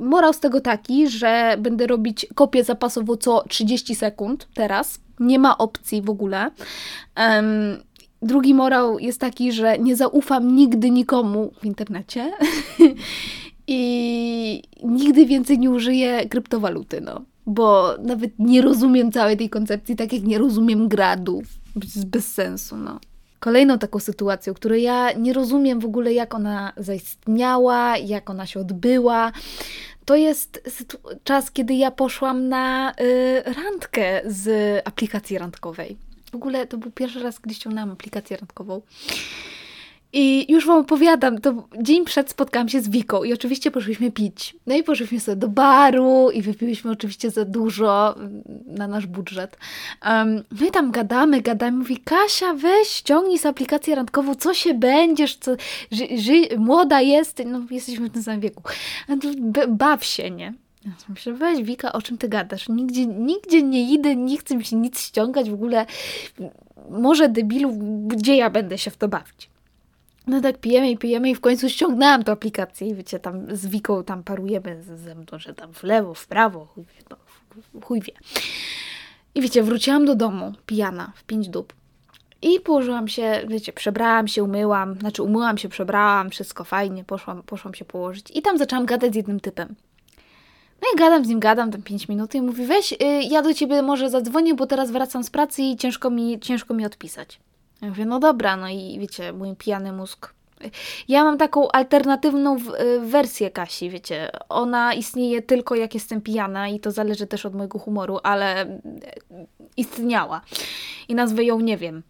Morał 0.00 0.32
z 0.32 0.40
tego 0.40 0.60
taki, 0.60 1.08
że 1.08 1.56
będę 1.58 1.86
robić 1.86 2.26
kopię 2.34 2.64
zapasową 2.64 3.16
co 3.16 3.44
30 3.48 3.94
sekund 3.94 4.48
teraz. 4.54 5.00
Nie 5.20 5.38
ma 5.38 5.58
opcji 5.58 6.02
w 6.02 6.10
ogóle. 6.10 6.50
Um, 7.16 7.82
drugi 8.24 8.54
morał 8.54 8.98
jest 8.98 9.20
taki, 9.20 9.52
że 9.52 9.78
nie 9.78 9.96
zaufam 9.96 10.56
nigdy 10.56 10.90
nikomu 10.90 11.52
w 11.60 11.64
internecie 11.64 12.32
i 13.66 14.62
nigdy 14.84 15.26
więcej 15.26 15.58
nie 15.58 15.70
użyję 15.70 16.28
kryptowaluty, 16.28 17.00
no. 17.00 17.20
Bo 17.46 17.94
nawet 18.02 18.30
nie 18.38 18.62
rozumiem 18.62 19.12
całej 19.12 19.36
tej 19.36 19.50
koncepcji, 19.50 19.96
tak 19.96 20.12
jak 20.12 20.22
nie 20.22 20.38
rozumiem. 20.38 20.88
Jest 21.82 22.06
bez 22.06 22.32
sensu, 22.32 22.76
no 22.76 23.00
kolejną 23.44 23.78
taką 23.78 23.98
sytuacją, 23.98 24.54
której 24.54 24.82
ja 24.82 25.12
nie 25.12 25.32
rozumiem 25.32 25.80
w 25.80 25.84
ogóle, 25.84 26.12
jak 26.12 26.34
ona 26.34 26.72
zaistniała, 26.76 27.96
jak 27.96 28.30
ona 28.30 28.46
się 28.46 28.60
odbyła. 28.60 29.32
To 30.04 30.16
jest 30.16 30.70
czas, 31.24 31.50
kiedy 31.50 31.74
ja 31.74 31.90
poszłam 31.90 32.48
na 32.48 32.92
y, 33.00 33.42
randkę 33.42 34.22
z 34.26 34.48
aplikacji 34.86 35.38
randkowej. 35.38 35.96
W 36.34 36.36
ogóle 36.36 36.66
to 36.66 36.78
był 36.78 36.90
pierwszy 36.90 37.22
raz, 37.22 37.38
gdy 37.38 37.54
ściągnęłam 37.54 37.90
aplikację 37.90 38.36
randkową. 38.36 38.82
I 40.12 40.52
już 40.52 40.66
Wam 40.66 40.78
opowiadam, 40.78 41.40
to 41.40 41.68
dzień 41.82 42.04
przed 42.04 42.30
spotkałam 42.30 42.68
się 42.68 42.80
z 42.80 42.88
Wiką 42.88 43.24
i 43.24 43.32
oczywiście 43.32 43.70
poszliśmy 43.70 44.10
pić. 44.12 44.56
No 44.66 44.76
i 44.76 44.82
poszliśmy 44.82 45.20
sobie 45.20 45.36
do 45.36 45.48
baru 45.48 46.30
i 46.30 46.42
wypiłyśmy 46.42 46.90
oczywiście 46.90 47.30
za 47.30 47.44
dużo 47.44 48.16
mm, 48.16 48.42
na 48.66 48.88
nasz 48.88 49.06
budżet. 49.06 49.56
Um, 50.06 50.42
tam 50.72 50.90
gadamy, 50.90 51.40
gadamy. 51.40 51.78
Mówi, 51.78 51.96
Kasia, 51.96 52.54
weź 52.54 52.88
ściągnij 52.88 53.38
z 53.38 53.46
aplikację 53.46 53.94
randkową, 53.94 54.34
co 54.34 54.54
się 54.54 54.74
będziesz, 54.74 55.36
co, 55.36 55.56
ży, 55.90 56.06
ży, 56.18 56.58
młoda 56.58 57.00
jest, 57.00 57.42
no 57.46 57.60
jesteśmy 57.70 58.08
w 58.08 58.12
tym 58.12 58.22
samym 58.22 58.40
wieku. 58.40 58.62
Baw 59.68 60.04
się, 60.04 60.30
nie? 60.30 60.63
Ja 60.84 60.92
myślę, 61.08 61.32
weź 61.32 61.62
Wika, 61.62 61.92
o 61.92 62.02
czym 62.02 62.18
ty 62.18 62.28
gadasz? 62.28 62.68
Nigdzie, 62.68 63.06
nigdzie 63.06 63.62
nie 63.62 63.92
idę, 63.92 64.16
nie 64.16 64.38
chcę 64.38 64.56
mi 64.56 64.64
się 64.64 64.76
nic 64.76 65.00
ściągać, 65.00 65.50
w 65.50 65.54
ogóle 65.54 65.86
może 66.90 67.28
debilu, 67.28 67.72
gdzie 68.06 68.36
ja 68.36 68.50
będę 68.50 68.78
się 68.78 68.90
w 68.90 68.96
to 68.96 69.08
bawić? 69.08 69.50
No 70.26 70.40
tak 70.40 70.58
pijemy 70.58 70.90
i 70.90 70.98
pijemy 70.98 71.30
i 71.30 71.34
w 71.34 71.40
końcu 71.40 71.68
ściągnęłam 71.68 72.24
tę 72.24 72.32
aplikację 72.32 72.88
i 72.88 72.94
wiecie, 72.94 73.18
tam 73.18 73.56
z 73.56 73.66
Wiką 73.66 74.04
tam 74.04 74.22
parujemy 74.22 74.82
ze 74.82 75.14
mną, 75.14 75.38
że 75.38 75.54
tam 75.54 75.72
w 75.72 75.82
lewo, 75.82 76.14
w 76.14 76.26
prawo, 76.26 76.66
chuj, 76.66 76.84
no, 77.10 77.16
chuj 77.82 78.00
wie. 78.00 78.12
I 79.34 79.40
wiecie, 79.40 79.62
wróciłam 79.62 80.04
do 80.04 80.14
domu 80.14 80.52
pijana, 80.66 81.12
w 81.16 81.24
pięć 81.24 81.48
dób. 81.48 81.74
I 82.42 82.60
położyłam 82.60 83.08
się, 83.08 83.42
wiecie, 83.48 83.72
przebrałam 83.72 84.28
się, 84.28 84.44
umyłam, 84.44 84.94
znaczy 84.94 85.22
umyłam 85.22 85.58
się, 85.58 85.68
przebrałam, 85.68 86.30
wszystko 86.30 86.64
fajnie, 86.64 87.04
poszłam, 87.04 87.42
poszłam 87.42 87.74
się 87.74 87.84
położyć. 87.84 88.30
I 88.34 88.42
tam 88.42 88.58
zaczęłam 88.58 88.86
gadać 88.86 89.12
z 89.12 89.16
jednym 89.16 89.40
typem. 89.40 89.74
No 90.84 90.94
i 90.94 90.98
gadam 90.98 91.24
z 91.24 91.28
nim, 91.28 91.40
gadam 91.40 91.70
tam 91.70 91.82
5 91.82 92.08
minut 92.08 92.34
i 92.34 92.42
mówi, 92.42 92.66
weź, 92.66 92.92
y, 92.92 92.96
ja 93.30 93.42
do 93.42 93.54
ciebie 93.54 93.82
może 93.82 94.10
zadzwonię, 94.10 94.54
bo 94.54 94.66
teraz 94.66 94.90
wracam 94.90 95.24
z 95.24 95.30
pracy 95.30 95.62
i 95.62 95.76
ciężko 95.76 96.10
mi, 96.10 96.40
ciężko 96.40 96.74
mi 96.74 96.86
odpisać. 96.86 97.40
Ja 97.82 97.88
mówię, 97.88 98.04
no 98.04 98.20
dobra, 98.20 98.56
no 98.56 98.68
i 98.68 98.98
wiecie, 99.00 99.32
mój 99.32 99.56
pijany 99.56 99.92
mózg 99.92 100.34
Ja 101.08 101.24
mam 101.24 101.38
taką 101.38 101.68
alternatywną 101.68 102.56
wersję 103.00 103.50
Kasi, 103.50 103.90
wiecie. 103.90 104.30
Ona 104.48 104.94
istnieje 104.94 105.42
tylko 105.42 105.74
jak 105.74 105.94
jestem 105.94 106.20
pijana 106.20 106.68
i 106.68 106.80
to 106.80 106.90
zależy 106.90 107.26
też 107.26 107.46
od 107.46 107.54
mojego 107.54 107.78
humoru, 107.78 108.18
ale 108.22 108.78
istniała. 109.76 110.40
I 111.08 111.14
nazwę 111.14 111.44
ją, 111.44 111.60
nie 111.60 111.76
wiem, 111.76 112.02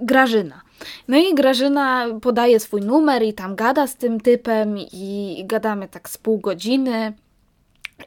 Grażyna. 0.00 0.62
No 1.08 1.16
i 1.16 1.34
Grażyna 1.34 2.06
podaje 2.22 2.60
swój 2.60 2.80
numer 2.80 3.22
i 3.22 3.34
tam 3.34 3.56
gada 3.56 3.86
z 3.86 3.96
tym 3.96 4.20
typem 4.20 4.78
i 4.78 5.42
gadamy 5.46 5.88
tak 5.88 6.08
z 6.08 6.18
pół 6.18 6.38
godziny. 6.38 7.12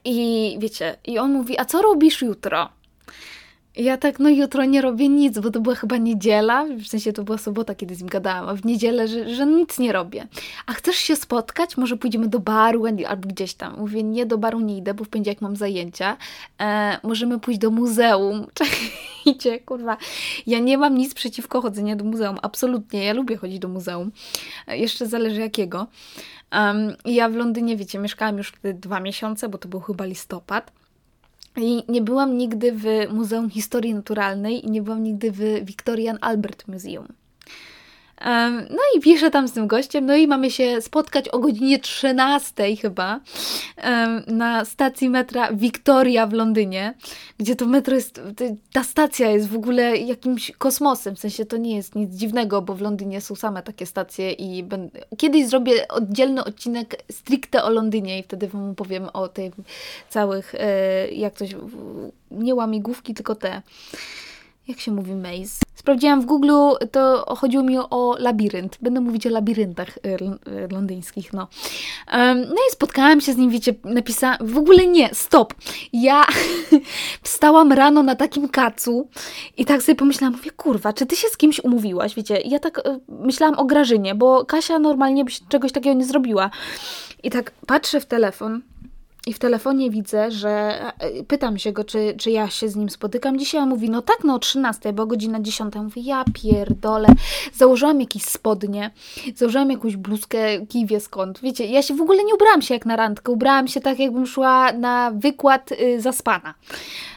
I 0.05 0.57
wiecie, 0.59 0.97
i 1.05 1.19
on 1.19 1.31
mówi, 1.31 1.59
a 1.59 1.65
co 1.65 1.81
robisz 1.81 2.21
jutro? 2.21 2.69
Ja 3.79 3.97
tak, 3.97 4.19
no 4.19 4.29
jutro 4.29 4.65
nie 4.65 4.81
robię 4.81 5.09
nic, 5.09 5.39
bo 5.39 5.51
to 5.51 5.59
była 5.59 5.75
chyba 5.75 5.97
niedziela, 5.97 6.65
w 6.65 6.87
sensie 6.87 7.13
to 7.13 7.23
była 7.23 7.37
sobota, 7.37 7.75
kiedy 7.75 7.95
z 7.95 7.99
nim 7.99 8.09
gadałam, 8.09 8.49
a 8.49 8.55
w 8.55 8.65
niedzielę, 8.65 9.07
że, 9.07 9.35
że 9.35 9.45
nic 9.45 9.79
nie 9.79 9.91
robię. 9.93 10.27
A 10.65 10.73
chcesz 10.73 10.95
się 10.95 11.15
spotkać? 11.15 11.77
Może 11.77 11.97
pójdziemy 11.97 12.27
do 12.27 12.39
baru 12.39 12.83
albo 13.07 13.27
gdzieś 13.27 13.53
tam. 13.53 13.77
Mówię, 13.77 14.03
nie, 14.03 14.25
do 14.25 14.37
baru 14.37 14.59
nie 14.59 14.77
idę, 14.77 14.93
bo 14.93 15.03
w 15.03 15.09
poniedziałek 15.09 15.41
mam 15.41 15.55
zajęcia. 15.55 16.17
E, 16.61 16.99
możemy 17.03 17.39
pójść 17.39 17.59
do 17.59 17.71
muzeum. 17.71 18.47
Czekajcie, 18.53 19.59
kurwa. 19.59 19.97
Ja 20.47 20.59
nie 20.59 20.77
mam 20.77 20.97
nic 20.97 21.13
przeciwko 21.13 21.61
chodzeniu 21.61 21.95
do 21.95 22.03
muzeum, 22.03 22.37
absolutnie. 22.41 23.05
Ja 23.05 23.13
lubię 23.13 23.37
chodzić 23.37 23.59
do 23.59 23.67
muzeum. 23.67 24.11
E, 24.67 24.77
jeszcze 24.77 25.07
zależy 25.07 25.39
jakiego. 25.39 25.87
Um, 26.53 26.95
ja 27.05 27.29
w 27.29 27.35
Londynie, 27.35 27.77
wiecie, 27.77 27.99
mieszkałam 27.99 28.37
już 28.37 28.47
wtedy 28.47 28.79
dwa 28.79 28.99
miesiące, 28.99 29.49
bo 29.49 29.57
to 29.57 29.67
był 29.67 29.79
chyba 29.79 30.05
listopad. 30.05 30.71
I 31.59 31.83
nie 31.87 32.01
byłam 32.01 32.37
nigdy 32.37 32.71
w 32.71 32.83
Muzeum 33.13 33.49
Historii 33.49 33.93
Naturalnej 33.93 34.65
i 34.65 34.71
nie 34.71 34.81
byłam 34.81 35.03
nigdy 35.03 35.31
w 35.31 35.65
Victorian 35.65 36.17
Albert 36.21 36.67
Museum. 36.67 37.07
No 38.69 38.79
i 38.95 38.99
piszę 38.99 39.31
tam 39.31 39.47
z 39.47 39.51
tym 39.51 39.67
gościem, 39.67 40.05
no 40.05 40.15
i 40.15 40.27
mamy 40.27 40.51
się 40.51 40.81
spotkać 40.81 41.29
o 41.29 41.39
godzinie 41.39 41.79
13 41.79 42.75
chyba 42.75 43.19
na 44.27 44.65
stacji 44.65 45.09
metra 45.09 45.53
Victoria 45.53 46.27
w 46.27 46.33
Londynie, 46.33 46.93
gdzie 47.37 47.55
to 47.55 47.65
metro 47.65 47.95
jest, 47.95 48.21
ta 48.73 48.83
stacja 48.83 49.31
jest 49.31 49.49
w 49.49 49.55
ogóle 49.55 49.97
jakimś 49.97 50.51
kosmosem, 50.57 51.15
w 51.15 51.19
sensie 51.19 51.45
to 51.45 51.57
nie 51.57 51.75
jest 51.75 51.95
nic 51.95 52.15
dziwnego, 52.15 52.61
bo 52.61 52.75
w 52.75 52.81
Londynie 52.81 53.21
są 53.21 53.35
same 53.35 53.63
takie 53.63 53.85
stacje 53.85 54.31
i 54.31 54.63
będę, 54.63 54.99
kiedyś 55.17 55.47
zrobię 55.47 55.87
oddzielny 55.87 56.43
odcinek 56.43 57.03
stricte 57.11 57.63
o 57.63 57.69
Londynie 57.69 58.19
i 58.19 58.23
wtedy 58.23 58.47
Wam 58.47 58.75
powiem 58.75 59.09
o 59.13 59.27
tych 59.27 59.53
całych, 60.09 60.55
e, 60.55 61.07
jak 61.07 61.33
coś, 61.33 61.55
nie 62.31 62.55
łamigłówki, 62.55 63.13
tylko 63.13 63.35
te 63.35 63.61
jak 64.69 64.79
się 64.79 64.91
mówi 64.91 65.15
maze? 65.15 65.59
Sprawdziłam 65.75 66.21
w 66.21 66.25
Google, 66.25 66.51
to 66.91 67.35
chodziło 67.37 67.63
mi 67.63 67.77
o 67.77 68.15
labirynt. 68.19 68.77
Będę 68.81 69.01
mówić 69.01 69.27
o 69.27 69.29
labiryntach 69.29 69.97
y, 69.97 70.01
y, 70.09 70.67
londyńskich, 70.71 71.33
no. 71.33 71.47
no 72.35 72.55
i 72.69 72.71
spotkałam 72.71 73.21
się 73.21 73.33
z 73.33 73.37
nim, 73.37 73.49
wiecie, 73.49 73.73
napisałam, 73.83 74.37
w 74.41 74.57
ogóle 74.57 74.87
nie, 74.87 75.09
stop. 75.13 75.53
Ja 75.93 76.25
wstałam 77.23 77.71
rano 77.71 78.03
na 78.03 78.15
takim 78.15 78.49
kacu 78.49 79.07
i 79.57 79.65
tak 79.65 79.81
sobie 79.81 79.95
pomyślałam, 79.95 80.35
mówię, 80.35 80.51
kurwa, 80.51 80.93
czy 80.93 81.05
ty 81.05 81.15
się 81.15 81.27
z 81.27 81.37
kimś 81.37 81.63
umówiłaś, 81.63 82.15
wiecie? 82.15 82.41
Ja 82.45 82.59
tak 82.59 82.77
y, 82.77 82.99
myślałam 83.07 83.59
o 83.59 83.65
Grażynie, 83.65 84.15
bo 84.15 84.45
Kasia 84.45 84.79
normalnie 84.79 85.25
by 85.25 85.31
czegoś 85.49 85.71
takiego 85.71 85.95
nie 85.95 86.05
zrobiła. 86.05 86.49
I 87.23 87.29
tak 87.29 87.51
patrzę 87.67 87.99
w 87.99 88.05
telefon, 88.05 88.61
i 89.29 89.33
w 89.33 89.39
telefonie 89.39 89.89
widzę, 89.89 90.31
że 90.31 90.49
e, 90.99 91.23
pytam 91.23 91.57
się 91.57 91.71
go, 91.71 91.83
czy, 91.83 92.15
czy 92.17 92.31
ja 92.31 92.49
się 92.49 92.69
z 92.69 92.75
nim 92.75 92.89
spotykam 92.89 93.39
dzisiaj, 93.39 93.61
a 93.61 93.65
mówi, 93.65 93.89
no 93.89 94.01
tak, 94.01 94.17
no 94.23 94.35
o 94.35 94.39
13, 94.39 94.93
bo 94.93 95.05
godzina 95.05 95.39
10. 95.41 95.75
Mówię, 95.75 96.01
ja 96.01 96.23
pierdolę. 96.33 97.07
Założyłam 97.53 98.01
jakieś 98.01 98.23
spodnie, 98.23 98.91
założyłam 99.35 99.71
jakąś 99.71 99.95
bluzkę, 99.95 100.65
kiwie 100.65 100.99
skąd. 100.99 101.39
Wiecie, 101.39 101.65
ja 101.65 101.81
się 101.81 101.95
w 101.95 102.01
ogóle 102.01 102.23
nie 102.23 102.35
ubrałam 102.35 102.61
się 102.61 102.73
jak 102.73 102.85
na 102.85 102.95
randkę, 102.95 103.31
ubrałam 103.31 103.67
się 103.67 103.81
tak, 103.81 103.99
jakbym 103.99 104.25
szła 104.25 104.71
na 104.71 105.11
wykład 105.11 105.71
y, 105.71 106.01
zaspana. 106.01 106.53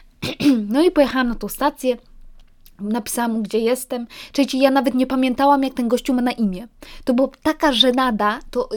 no 0.73 0.83
i 0.83 0.91
pojechałam 0.91 1.27
na 1.27 1.35
tą 1.35 1.47
stację, 1.47 1.97
Napisałam 2.89 3.33
mu, 3.33 3.41
gdzie 3.41 3.59
jestem. 3.59 4.07
Czyli 4.31 4.59
ja 4.59 4.71
nawet 4.71 4.93
nie 4.93 5.07
pamiętałam, 5.07 5.63
jak 5.63 5.73
ten 5.73 5.87
gościu 5.87 6.13
ma 6.13 6.21
na 6.21 6.31
imię. 6.31 6.67
To 7.03 7.13
była 7.13 7.29
taka 7.43 7.71
żenada, 7.71 8.39
to 8.51 8.69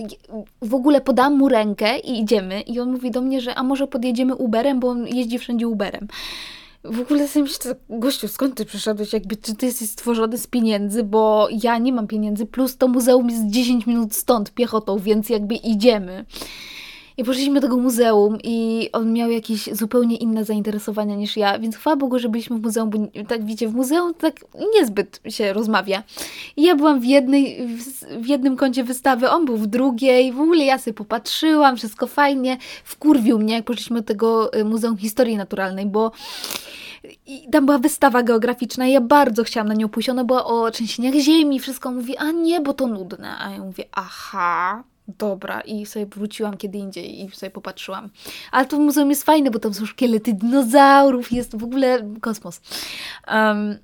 w 0.62 0.74
ogóle 0.74 1.00
podałam 1.00 1.36
mu 1.38 1.48
rękę 1.48 1.98
i 1.98 2.20
idziemy. 2.20 2.60
I 2.60 2.80
on 2.80 2.92
mówi 2.92 3.10
do 3.10 3.20
mnie, 3.20 3.40
że 3.40 3.54
a 3.54 3.62
może 3.62 3.86
podjedziemy 3.86 4.34
Uberem, 4.34 4.80
bo 4.80 4.88
on 4.88 5.06
jeździ 5.06 5.38
wszędzie 5.38 5.68
Uberem. 5.68 6.08
W 6.84 7.00
ogóle 7.00 7.28
sobie 7.28 7.42
myślę, 7.42 7.76
gościu, 7.90 8.28
skąd 8.28 8.54
ty 8.54 8.64
przyszedłeś? 8.64 9.12
Jakby, 9.12 9.36
czy 9.36 9.54
ty 9.54 9.66
jesteś 9.66 9.90
stworzony 9.90 10.38
z 10.38 10.46
pieniędzy? 10.46 11.04
Bo 11.04 11.48
ja 11.62 11.78
nie 11.78 11.92
mam 11.92 12.06
pieniędzy, 12.06 12.46
plus 12.46 12.76
to 12.76 12.88
muzeum 12.88 13.30
jest 13.30 13.46
10 13.46 13.86
minut 13.86 14.14
stąd 14.14 14.50
piechotą, 14.50 14.98
więc 14.98 15.28
jakby 15.28 15.54
idziemy. 15.54 16.24
I 17.18 17.24
poszliśmy 17.24 17.54
do 17.54 17.60
tego 17.60 17.76
muzeum 17.76 18.38
i 18.44 18.88
on 18.92 19.12
miał 19.12 19.30
jakieś 19.30 19.68
zupełnie 19.72 20.16
inne 20.16 20.44
zainteresowania 20.44 21.14
niż 21.14 21.36
ja, 21.36 21.58
więc 21.58 21.76
chwała 21.76 21.96
Bogu, 21.96 22.18
że 22.18 22.28
byliśmy 22.28 22.58
w 22.58 22.62
muzeum, 22.62 22.90
bo 22.90 22.98
tak 23.28 23.44
wiecie, 23.44 23.68
w 23.68 23.74
muzeum 23.74 24.14
tak 24.14 24.34
niezbyt 24.74 25.20
się 25.28 25.52
rozmawia. 25.52 26.02
I 26.56 26.62
ja 26.62 26.74
byłam 26.74 27.00
w, 27.00 27.04
jednej, 27.04 27.68
w 28.20 28.26
jednym 28.26 28.56
kącie 28.56 28.84
wystawy, 28.84 29.30
on 29.30 29.44
był 29.44 29.56
w 29.56 29.66
drugiej, 29.66 30.32
w 30.32 30.40
ogóle 30.40 30.64
ja 30.64 30.78
sobie 30.78 30.94
popatrzyłam, 30.94 31.76
wszystko 31.76 32.06
fajnie, 32.06 32.58
wkurwił 32.84 33.38
mnie, 33.38 33.54
jak 33.54 33.64
poszliśmy 33.64 33.96
do 33.96 34.06
tego 34.06 34.54
y, 34.54 34.64
Muzeum 34.64 34.96
Historii 34.96 35.36
Naturalnej, 35.36 35.86
bo 35.86 36.12
i 37.26 37.50
tam 37.50 37.66
była 37.66 37.78
wystawa 37.78 38.22
geograficzna 38.22 38.86
i 38.86 38.92
ja 38.92 39.00
bardzo 39.00 39.44
chciałam 39.44 39.68
na 39.68 39.74
nią 39.74 39.88
pójść. 39.88 40.08
Ona 40.08 40.24
była 40.24 40.44
o 40.44 40.70
trzęsieniach 40.70 41.14
ziemi, 41.14 41.60
wszystko 41.60 41.92
mówi, 41.92 42.16
a 42.16 42.30
nie, 42.30 42.60
bo 42.60 42.74
to 42.74 42.86
nudne. 42.86 43.38
A 43.38 43.50
ja 43.50 43.58
mówię, 43.58 43.84
aha, 43.92 44.84
dobra 45.08 45.60
i 45.60 45.86
sobie 45.86 46.06
wróciłam 46.06 46.56
kiedy 46.56 46.78
indziej 46.78 47.24
i 47.24 47.30
sobie 47.30 47.50
popatrzyłam. 47.50 48.10
Ale 48.52 48.66
to 48.66 48.78
muzeum 48.78 49.10
jest 49.10 49.24
fajne, 49.24 49.50
bo 49.50 49.58
tam 49.58 49.74
są 49.74 49.86
szkielety 49.86 50.32
dinozaurów, 50.34 51.32
jest 51.32 51.58
w 51.58 51.64
ogóle 51.64 52.14
kosmos. 52.20 52.60
Um, 53.28 53.78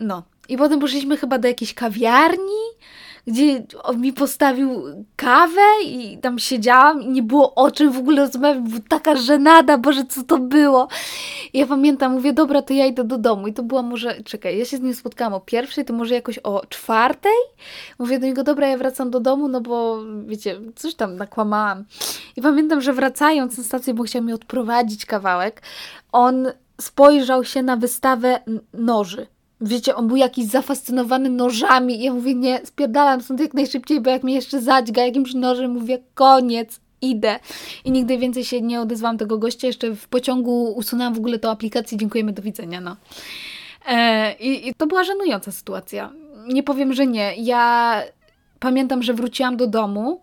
no. 0.00 0.22
I 0.48 0.56
potem 0.56 0.80
poszliśmy 0.80 1.16
chyba 1.16 1.38
do 1.38 1.48
jakiejś 1.48 1.74
kawiarni, 1.74 2.62
gdzie 3.26 3.62
on 3.82 4.00
mi 4.00 4.12
postawił 4.12 4.82
kawę 5.16 5.62
i 5.84 6.18
tam 6.18 6.38
siedziałam 6.38 7.02
i 7.02 7.08
nie 7.08 7.22
było 7.22 7.54
o 7.54 7.70
czym 7.70 7.92
w 7.92 7.98
ogóle 7.98 8.22
rozmawiać, 8.22 8.62
bo 8.62 8.78
taka 8.88 9.16
żenada, 9.16 9.78
Boże, 9.78 10.04
co 10.04 10.22
to 10.22 10.38
było. 10.38 10.88
I 11.52 11.58
ja 11.58 11.66
pamiętam, 11.66 12.12
mówię, 12.12 12.32
dobra, 12.32 12.62
to 12.62 12.72
ja 12.74 12.86
idę 12.86 13.04
do 13.04 13.18
domu 13.18 13.46
i 13.46 13.52
to 13.52 13.62
była 13.62 13.82
może, 13.82 14.22
czekaj, 14.22 14.58
ja 14.58 14.64
się 14.64 14.76
z 14.76 14.80
nim 14.80 14.94
spotkałam 14.94 15.34
o 15.34 15.40
pierwszej, 15.40 15.84
to 15.84 15.92
może 15.92 16.14
jakoś 16.14 16.38
o 16.38 16.62
czwartej? 16.68 17.32
Mówię 17.98 18.18
do 18.18 18.26
niego, 18.26 18.44
dobra, 18.44 18.68
ja 18.68 18.78
wracam 18.78 19.10
do 19.10 19.20
domu, 19.20 19.48
no 19.48 19.60
bo 19.60 19.98
wiecie, 20.26 20.60
coś 20.74 20.94
tam 20.94 21.16
nakłamałam. 21.16 21.84
I 22.36 22.42
pamiętam, 22.42 22.80
że 22.80 22.92
wracając 22.92 23.58
na 23.58 23.64
stację, 23.64 23.94
bo 23.94 24.02
chciał 24.02 24.22
mi 24.22 24.32
odprowadzić 24.32 25.06
kawałek, 25.06 25.62
on 26.12 26.46
spojrzał 26.80 27.44
się 27.44 27.62
na 27.62 27.76
wystawę 27.76 28.40
noży 28.74 29.26
wiecie, 29.60 29.94
on 29.94 30.08
był 30.08 30.16
jakiś 30.16 30.44
zafascynowany 30.46 31.30
nożami. 31.30 32.00
I 32.00 32.04
ja 32.04 32.14
mówię, 32.14 32.34
nie, 32.34 32.60
spierdalam 32.64 33.20
stąd 33.20 33.40
jak 33.40 33.54
najszybciej, 33.54 34.00
bo 34.00 34.10
jak 34.10 34.22
mnie 34.22 34.34
jeszcze 34.34 34.60
zadźga 34.60 35.04
jakimś 35.04 35.34
nożem, 35.34 35.70
mówię, 35.70 35.98
koniec, 36.14 36.80
idę. 37.02 37.38
I 37.84 37.90
nigdy 37.90 38.18
więcej 38.18 38.44
się 38.44 38.60
nie 38.60 38.80
odezwałam 38.80 39.18
tego 39.18 39.38
gościa. 39.38 39.66
Jeszcze 39.66 39.94
w 39.94 40.08
pociągu 40.08 40.72
usunęłam 40.76 41.14
w 41.14 41.18
ogóle 41.18 41.38
tą 41.38 41.50
aplikację. 41.50 41.98
Dziękujemy, 41.98 42.32
do 42.32 42.42
widzenia, 42.42 42.80
no. 42.80 42.96
E, 43.86 44.32
i, 44.32 44.68
I 44.68 44.74
to 44.74 44.86
była 44.86 45.04
żenująca 45.04 45.52
sytuacja. 45.52 46.12
Nie 46.48 46.62
powiem, 46.62 46.92
że 46.92 47.06
nie. 47.06 47.34
Ja 47.36 48.02
pamiętam, 48.60 49.02
że 49.02 49.14
wróciłam 49.14 49.56
do 49.56 49.66
domu 49.66 50.20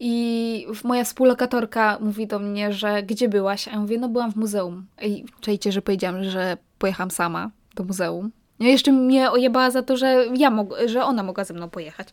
i 0.00 0.66
moja 0.84 1.04
współlokatorka 1.04 1.98
mówi 2.00 2.26
do 2.26 2.38
mnie, 2.38 2.72
że 2.72 3.02
gdzie 3.02 3.28
byłaś? 3.28 3.68
A 3.68 3.70
ja 3.70 3.80
mówię, 3.80 3.98
no 3.98 4.08
byłam 4.08 4.32
w 4.32 4.36
muzeum. 4.36 4.86
I 5.02 5.24
czajcie, 5.40 5.72
że 5.72 5.82
powiedziałam, 5.82 6.24
że 6.24 6.56
pojechałam 6.78 7.10
sama 7.10 7.50
do 7.74 7.84
muzeum. 7.84 8.30
Jeszcze 8.60 8.92
mnie 8.92 9.30
ojebała 9.30 9.70
za 9.70 9.82
to, 9.82 9.96
że 9.96 10.26
ja 10.34 10.66
że 10.86 11.04
ona 11.04 11.22
mogła 11.22 11.44
ze 11.44 11.54
mną 11.54 11.70
pojechać. 11.70 12.08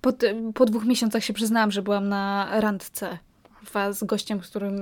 Po, 0.00 0.12
po 0.54 0.64
dwóch 0.64 0.84
miesiącach 0.84 1.24
się 1.24 1.32
przyznałam, 1.32 1.70
że 1.70 1.82
byłam 1.82 2.08
na 2.08 2.48
randce 2.60 3.18
z 3.92 4.04
gościem, 4.04 4.44
z 4.44 4.48
którym 4.48 4.76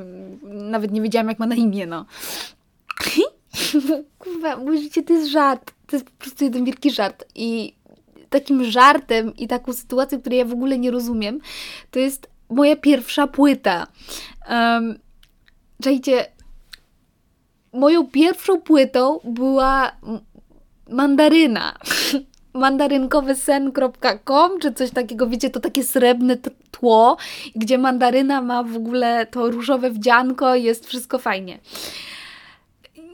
nawet 0.71 0.93
nie 0.93 1.03
wiedziałam, 1.03 1.29
jak 1.29 1.39
ma 1.39 1.47
na 1.47 1.55
imię, 1.55 1.87
no. 1.87 2.07
Kurwa, 4.19 4.57
mówicie, 4.57 5.03
to 5.03 5.13
jest 5.13 5.31
żart. 5.31 5.73
To 5.87 5.97
jest 5.97 6.11
po 6.11 6.17
prostu 6.19 6.45
jeden 6.45 6.65
wielki 6.65 6.91
żart. 6.91 7.25
I 7.35 7.75
takim 8.31 8.65
żartem 8.65 9.37
i 9.37 9.49
taką 9.49 9.73
sytuacją, 9.73 10.21
której 10.21 10.39
ja 10.39 10.45
w 10.45 10.53
ogóle 10.53 10.79
nie 10.79 10.91
rozumiem, 10.91 11.41
to 11.91 11.99
jest 11.99 12.31
moja 12.51 12.77
pierwsza 12.77 13.27
płyta. 13.27 13.87
Um, 14.51 14.99
czajcie, 15.83 16.27
moją 17.73 18.07
pierwszą 18.07 18.61
płytą 18.61 19.21
była 19.25 19.93
mandaryna. 20.89 21.75
mandarynkowysen.com 22.55 24.61
czy 24.61 24.73
coś 24.73 24.91
takiego, 24.91 25.27
wiecie, 25.27 25.51
to 25.51 25.61
takie 25.61 25.85
srebrne 25.85 26.37
tło, 26.71 27.17
gdzie 27.57 27.79
mandaryna 27.79 28.43
ma 28.43 28.63
w 28.63 28.77
ogóle 28.77 29.27
to 29.27 29.51
różowe 29.51 29.91
wdzianko 29.91 30.55
i 30.55 30.63
jest 30.63 30.87
wszystko 30.87 31.19
fajnie. 31.19 31.59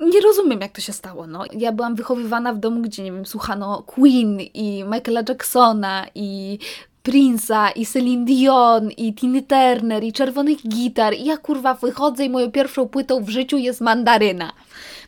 nie 0.01 0.21
rozumiem, 0.21 0.61
jak 0.61 0.73
to 0.73 0.81
się 0.81 0.93
stało. 0.93 1.27
No. 1.27 1.45
Ja 1.53 1.73
byłam 1.73 1.95
wychowywana 1.95 2.53
w 2.53 2.59
domu, 2.59 2.83
gdzie, 2.83 3.03
nie 3.03 3.13
wiem, 3.13 3.27
słuchano 3.27 3.83
Queen 3.83 4.41
i 4.41 4.85
Michaela 4.85 5.23
Jacksona 5.29 6.07
i 6.15 6.59
Prince'a 7.07 7.73
i 7.77 7.87
Celine 7.87 8.25
Dion 8.25 8.91
i 8.91 9.15
Tiny 9.15 9.43
Turner 9.43 10.05
i 10.05 10.13
Czerwonych 10.13 10.69
Gitar 10.69 11.15
i 11.15 11.25
ja 11.25 11.37
kurwa 11.37 11.75
wychodzę 11.75 12.25
i 12.25 12.31
moją 12.31 12.51
pierwszą 12.51 12.89
płytą 12.89 13.25
w 13.25 13.29
życiu 13.29 13.59
jest 13.59 13.81
Mandaryna. 13.81 14.53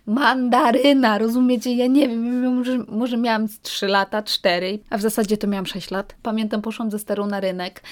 Mandaryna, 0.07 1.19
rozumiecie? 1.19 1.75
Ja 1.75 1.87
nie 1.87 2.09
wiem, 2.09 2.55
może, 2.55 2.79
może 2.89 3.17
miałam 3.17 3.47
3 3.63 3.87
lata, 3.87 4.23
4, 4.23 4.79
a 4.91 4.99
w 4.99 5.01
zasadzie 5.01 5.37
to 5.37 5.47
miałam 5.47 5.67
6 5.67 5.91
lat. 5.91 6.15
Pamiętam, 6.23 6.63
poszłam 6.63 6.91
ze 6.91 6.99
starą 6.99 7.27
na 7.27 7.41
rynek 7.41 7.83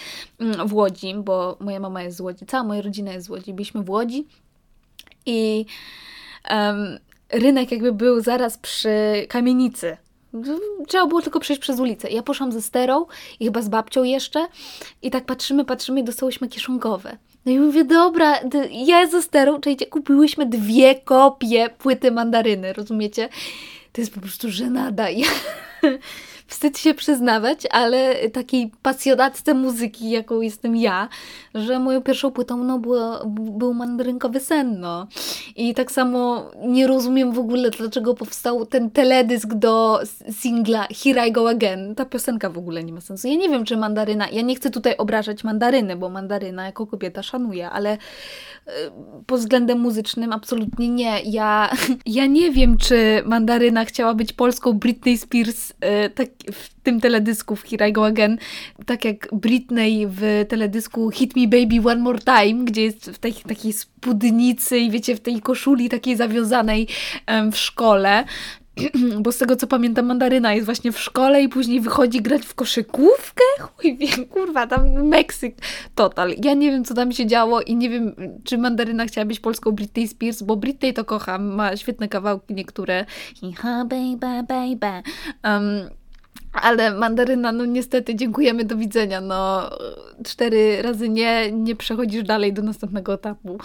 mm, 0.41 0.69
w 0.69 0.75
Łodzi, 0.75 1.15
bo 1.15 1.57
moja 1.61 1.81
mama 1.81 2.03
jest 2.03 2.17
z 2.17 2.21
Łodzi, 2.21 2.47
cała 2.47 2.65
moja 2.65 2.83
rodzina 2.83 3.13
jest 3.13 3.27
z 3.27 3.31
Łodzi. 3.31 3.53
Byliśmy 3.55 3.83
w 3.83 3.91
Łodzi 3.91 4.27
i 5.27 5.67
um, 6.51 6.99
rynek 7.33 7.73
jakby 7.73 7.93
był 7.93 8.21
zaraz 8.21 8.59
przy 8.59 9.27
kamienicy. 9.29 9.97
Trzeba 10.89 11.07
było 11.07 11.23
tylko 11.23 11.41
przejść 11.41 11.63
przez 11.63 11.81
ulicę. 11.81 12.11
Ja 12.11 12.23
poszłam 12.23 12.53
ze 12.53 12.63
sterą 12.63 13.07
i 13.41 13.45
chyba 13.45 13.63
z 13.63 13.69
babcią 13.69 14.03
jeszcze 14.03 14.47
i 15.03 15.11
tak 15.11 15.25
patrzymy, 15.25 15.65
patrzymy 15.65 16.01
i 16.01 16.05
dostałyśmy 16.05 16.49
kieszonkowe. 16.49 17.17
No 17.47 17.53
i 17.53 17.59
mówię, 17.59 17.85
dobra, 17.85 18.41
ja 18.71 19.07
ze 19.07 19.23
sterą, 19.23 19.55
czekajcie, 19.55 19.87
kupiłyśmy 19.87 20.47
dwie 20.47 20.95
kopie 20.95 21.71
płyty 21.79 22.11
mandaryny, 22.11 22.73
rozumiecie? 22.73 23.29
To 23.93 24.01
jest 24.01 24.15
po 24.15 24.21
prostu 24.21 24.51
żenada. 24.51 25.11
Ja 25.11 25.27
wstyd 26.47 26.79
się 26.79 26.95
przyznawać, 26.95 27.67
ale 27.71 28.29
takiej 28.29 28.71
pasjonatce 28.83 29.55
muzyki, 29.55 30.11
jaką 30.11 30.41
jestem 30.41 30.77
ja, 30.77 31.09
że 31.55 31.79
moją 31.79 32.03
pierwszą 32.03 32.31
płytą 32.31 32.65
no, 32.65 32.79
było, 32.79 33.27
był 33.27 33.75
mandarynkowy 33.75 34.41
sen. 34.41 34.81
No. 34.81 35.07
I 35.57 35.75
tak 35.75 35.93
samo 35.93 36.51
nie 36.67 36.87
rozumiem 36.87 37.33
w 37.33 37.39
ogóle, 37.39 37.71
dlaczego 37.71 38.15
powstał 38.15 38.67
ten 38.67 38.91
teledysk 38.91 39.55
do 39.55 40.01
singla 40.31 40.87
Here 41.05 41.29
I 41.29 41.33
Go 41.33 41.49
Again. 41.49 41.95
Ta 41.95 42.05
piosenka 42.05 42.51
w 42.51 42.59
ogóle 42.59 42.85
nie 42.85 42.93
ma 42.93 43.01
sensu. 43.01 43.29
Ja 43.29 43.35
nie 43.35 43.49
wiem, 43.49 43.65
czy 43.65 43.77
mandaryna, 43.77 44.29
ja 44.29 44.43
nie 44.43 44.55
chcę 44.55 44.71
tutaj 44.71 44.97
obrażać 44.97 45.45
mandaryny, 45.45 45.97
bo 45.97 46.09
mandaryna 46.09 46.67
jako 46.67 46.87
kobieta 46.87 47.23
szanuję, 47.23 47.71
ale 47.71 47.95
y, 47.95 47.99
pod 49.27 49.41
względem 49.41 49.81
muzycznym 49.81 50.33
absolutnie 50.33 50.89
nie. 50.89 51.21
Ja, 51.25 51.71
ja 52.07 52.27
nie 52.27 52.51
wiem, 52.51 52.79
czy 52.79 53.23
mandaryna 53.27 53.85
chciała 53.85 54.15
być 54.15 54.33
polską 54.33 54.73
Britney 54.73 55.19
Spears, 55.19 55.71
y, 55.71 56.11
tak 56.11 56.29
w 56.53 56.75
tym 56.83 57.01
teledysku 57.01 57.57
w 57.57 57.63
Here 57.63 57.89
I 57.89 57.93
Go 57.93 58.07
Again, 58.07 58.39
tak 58.87 59.05
jak 59.05 59.29
Britney 59.33 60.07
w 60.07 60.45
teledysku 60.49 61.11
Hit 61.11 61.37
Me 61.37 61.47
Baby 61.47 61.91
One 61.91 62.03
More 62.03 62.19
Time, 62.19 62.65
gdzie 62.65 62.83
jest 62.83 63.11
w 63.11 63.19
tej 63.19 63.35
takiej 63.35 63.73
spódnicy 63.73 64.79
i 64.79 64.91
wiecie, 64.91 65.17
w 65.17 65.21
tej 65.21 65.41
koszuli 65.41 65.89
takiej 65.89 66.17
zawiązanej 66.17 66.89
w 67.53 67.57
szkole, 67.57 68.25
bo 69.23 69.33
z 69.33 69.39
tego 69.39 69.57
co 69.57 69.67
pamiętam, 69.67 70.07
mandaryna 70.07 70.55
jest 70.55 70.65
właśnie 70.65 70.93
w 70.93 71.01
szkole 71.01 71.43
i 71.43 71.49
później 71.49 71.81
wychodzi 71.81 72.23
grać 72.23 72.43
w 72.43 72.55
koszykówkę. 72.55 73.45
Chuj 73.61 73.97
wiem, 73.97 74.27
kurwa, 74.27 74.67
tam 74.67 75.09
Meksyk 75.09 75.55
total. 75.95 76.35
Ja 76.45 76.55
nie 76.55 76.71
wiem, 76.71 76.85
co 76.85 76.95
tam 76.95 77.13
się 77.13 77.27
działo 77.27 77.61
i 77.61 77.77
nie 77.77 77.91
wiem, 77.91 78.15
czy 78.45 78.59
mandaryna 78.59 79.07
chciała 79.07 79.25
być 79.25 79.41
polską 79.41 79.73
Britney 79.73 80.09
Spears, 80.09 80.43
bo 80.43 80.57
Britney 80.57 80.95
to 80.95 81.05
kocham, 81.05 81.55
ma 81.55 81.77
świetne 81.77 82.09
kawałki 82.09 82.55
niektóre. 82.55 83.05
Ha, 83.57 83.85
baby, 83.85 84.43
baby. 84.49 85.03
Um, 85.45 85.91
ale 86.63 86.95
mandaryna, 86.95 87.53
no 87.53 87.65
niestety, 87.65 88.15
dziękujemy, 88.15 88.65
do 88.65 88.77
widzenia. 88.77 89.21
No, 89.21 89.71
cztery 90.25 90.83
razy 90.83 91.09
nie, 91.09 91.53
nie 91.53 91.77
przechodzisz 91.77 92.23
dalej 92.23 92.53
do 92.53 92.63
następnego 92.63 93.15
etapu. 93.15 93.59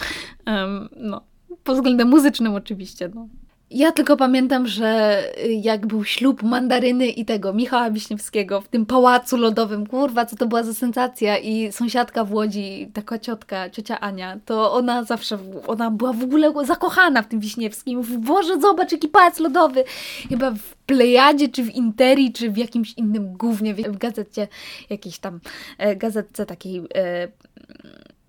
Um, 0.47 0.89
no, 0.95 1.21
pod 1.63 1.75
względem 1.75 2.09
muzycznym 2.09 2.55
oczywiście, 2.55 3.09
no. 3.15 3.27
Ja 3.73 3.91
tylko 3.91 4.17
pamiętam, 4.17 4.67
że 4.67 5.21
y, 5.45 5.53
jak 5.53 5.87
był 5.87 6.03
ślub 6.03 6.43
Mandaryny 6.43 7.07
i 7.07 7.25
tego 7.25 7.53
Michała 7.53 7.91
Wiśniewskiego 7.91 8.61
w 8.61 8.67
tym 8.67 8.85
pałacu 8.85 9.37
lodowym, 9.37 9.87
kurwa, 9.87 10.25
co 10.25 10.35
to 10.35 10.45
była 10.45 10.63
za 10.63 10.73
sensacja 10.73 11.37
i 11.37 11.71
sąsiadka 11.71 12.23
w 12.23 12.33
Łodzi, 12.33 12.91
taka 12.93 13.19
ciotka, 13.19 13.69
ciocia 13.69 13.99
Ania, 13.99 14.39
to 14.45 14.73
ona 14.73 15.03
zawsze, 15.03 15.37
ona 15.67 15.91
była 15.91 16.13
w 16.13 16.23
ogóle 16.23 16.53
zakochana 16.65 17.21
w 17.21 17.27
tym 17.27 17.39
Wiśniewskim. 17.39 17.97
Mówi, 17.97 18.17
Boże, 18.17 18.61
zobacz, 18.61 18.91
jaki 18.91 19.07
pałac 19.07 19.39
lodowy. 19.39 19.83
Chyba 20.29 20.51
w 20.51 20.75
Plejadzie, 20.85 21.49
czy 21.49 21.63
w 21.63 21.75
Interi, 21.75 22.33
czy 22.33 22.51
w 22.51 22.57
jakimś 22.57 22.93
innym 22.93 23.33
głównie 23.37 23.73
w 23.73 23.97
gazecie, 23.97 24.47
jakiejś 24.89 25.19
tam 25.19 25.39
e, 25.77 25.95
gazetce 25.95 26.45
takiej, 26.45 26.81
e, 26.95 27.27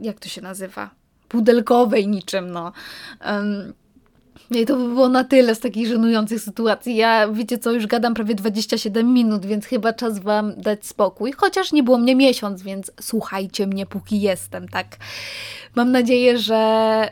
jak 0.00 0.20
to 0.20 0.28
się 0.28 0.40
nazywa? 0.40 0.90
Pudelkowej 1.28 2.09
niczym, 2.09 2.50
no. 2.50 2.72
Um, 3.26 3.72
i 4.61 4.67
to 4.67 4.77
by 4.77 4.88
było 4.88 5.09
na 5.09 5.25
tyle 5.25 5.55
z 5.55 5.61
takich 5.61 5.88
żenujących 5.88 6.41
sytuacji. 6.41 6.97
Ja, 6.97 7.29
wiecie 7.29 7.59
co, 7.59 7.73
już 7.73 7.87
gadam 7.87 8.15
prawie 8.15 8.35
27 8.35 9.15
minut, 9.15 9.47
więc 9.47 9.67
chyba 9.67 9.93
czas 9.93 10.19
Wam 10.19 10.53
dać 10.57 10.87
spokój. 10.87 11.33
Chociaż 11.33 11.73
nie 11.73 11.83
było 11.83 11.99
mnie 11.99 12.17
miesiąc, 12.17 12.62
więc 12.62 12.93
słuchajcie 13.01 13.67
mnie, 13.67 13.87
póki 13.87 14.21
jestem, 14.21 14.69
tak? 14.69 14.87
Mam 15.75 15.93
nadzieję, 15.93 16.38
że 16.38 17.11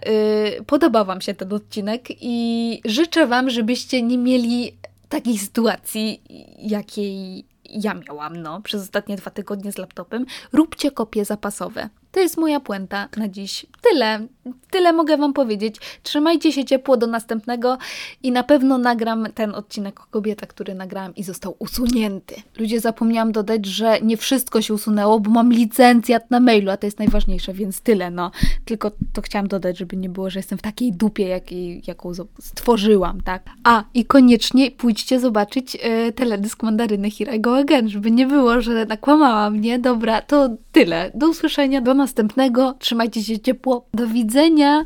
yy, 0.57 0.65
podoba 0.65 1.05
Wam 1.05 1.21
się 1.21 1.35
ten 1.35 1.53
odcinek 1.53 2.09
i 2.21 2.81
życzę 2.85 3.27
Wam, 3.27 3.51
żebyście 3.51 4.03
nie 4.03 4.19
mieli 4.19 4.73
takiej 5.09 5.39
sytuacji, 5.39 6.23
jakiej 6.59 7.45
ja 7.71 7.95
miałam, 7.95 8.37
no, 8.37 8.61
przez 8.61 8.83
ostatnie 8.83 9.17
dwa 9.17 9.31
tygodnie 9.31 9.73
z 9.73 9.79
laptopem. 9.79 10.27
Róbcie 10.53 10.91
kopie 10.91 11.25
zapasowe. 11.25 11.89
To 12.13 12.21
jest 12.21 12.37
moja 12.37 12.61
puenta 12.61 13.09
na 13.17 13.29
dziś. 13.29 13.67
Tyle. 13.91 14.27
Tyle 14.71 14.93
mogę 14.93 15.17
Wam 15.17 15.33
powiedzieć. 15.33 15.77
Trzymajcie 16.03 16.53
się 16.53 16.65
ciepło 16.65 16.97
do 16.97 17.07
następnego 17.07 17.79
i 18.23 18.33
na 18.33 18.43
pewno 18.43 18.79
nagram 18.79 19.29
ten 19.35 19.55
odcinek 19.55 20.01
o 20.01 20.05
kobietach, 20.11 20.49
który 20.49 20.75
nagrałam 20.75 21.15
i 21.15 21.23
został 21.23 21.57
usunięty. 21.59 22.35
Ludzie, 22.59 22.81
zapomniałam 22.81 23.33
dodać, 23.33 23.67
że 23.67 24.01
nie 24.01 24.17
wszystko 24.17 24.63
się 24.63 24.75
usunęło, 24.75 25.21
bo 25.21 25.31
mam 25.31 25.53
licencjat 25.53 26.31
na 26.31 26.41
mailu, 26.41 26.71
a 26.71 26.77
to 26.77 26.87
jest 26.87 26.99
najważniejsze, 26.99 27.53
więc 27.53 27.81
tyle, 27.81 28.11
no. 28.11 28.31
Tylko 28.65 28.91
to 29.13 29.23
chciałam 29.23 29.49
dodać, 29.49 29.79
żeby 29.79 29.97
nie 29.97 30.09
było, 30.09 30.31
że 30.31 30.39
jestem 30.39 30.59
w 30.59 30.63
takiej 30.63 30.93
dupie, 30.93 31.41
jaką 31.87 32.13
stworzyłam, 32.41 33.21
tak? 33.21 33.43
A, 33.65 33.85
i 33.95 34.05
koniecznie 34.05 34.71
pójdźcie 34.71 35.21
zobaczyć 35.21 35.75
yy, 35.75 36.13
teledysk 36.13 36.63
Mandaryny 36.63 37.11
Here 37.11 37.37
I 37.37 37.41
Go 37.41 37.57
Again, 37.59 37.89
żeby 37.89 38.11
nie 38.11 38.27
było, 38.27 38.61
że 38.61 38.87
nakłamałam, 38.87 39.61
nie? 39.61 39.79
Dobra, 39.79 40.23
to 40.23 40.49
tyle. 40.73 41.11
Do 41.15 41.29
usłyszenia, 41.29 41.81
do 41.81 41.95
następnego. 42.01 42.75
Trzymajcie 42.79 43.23
się 43.23 43.39
ciepło. 43.39 43.87
Do 43.95 44.07
widzenia. 44.07 44.85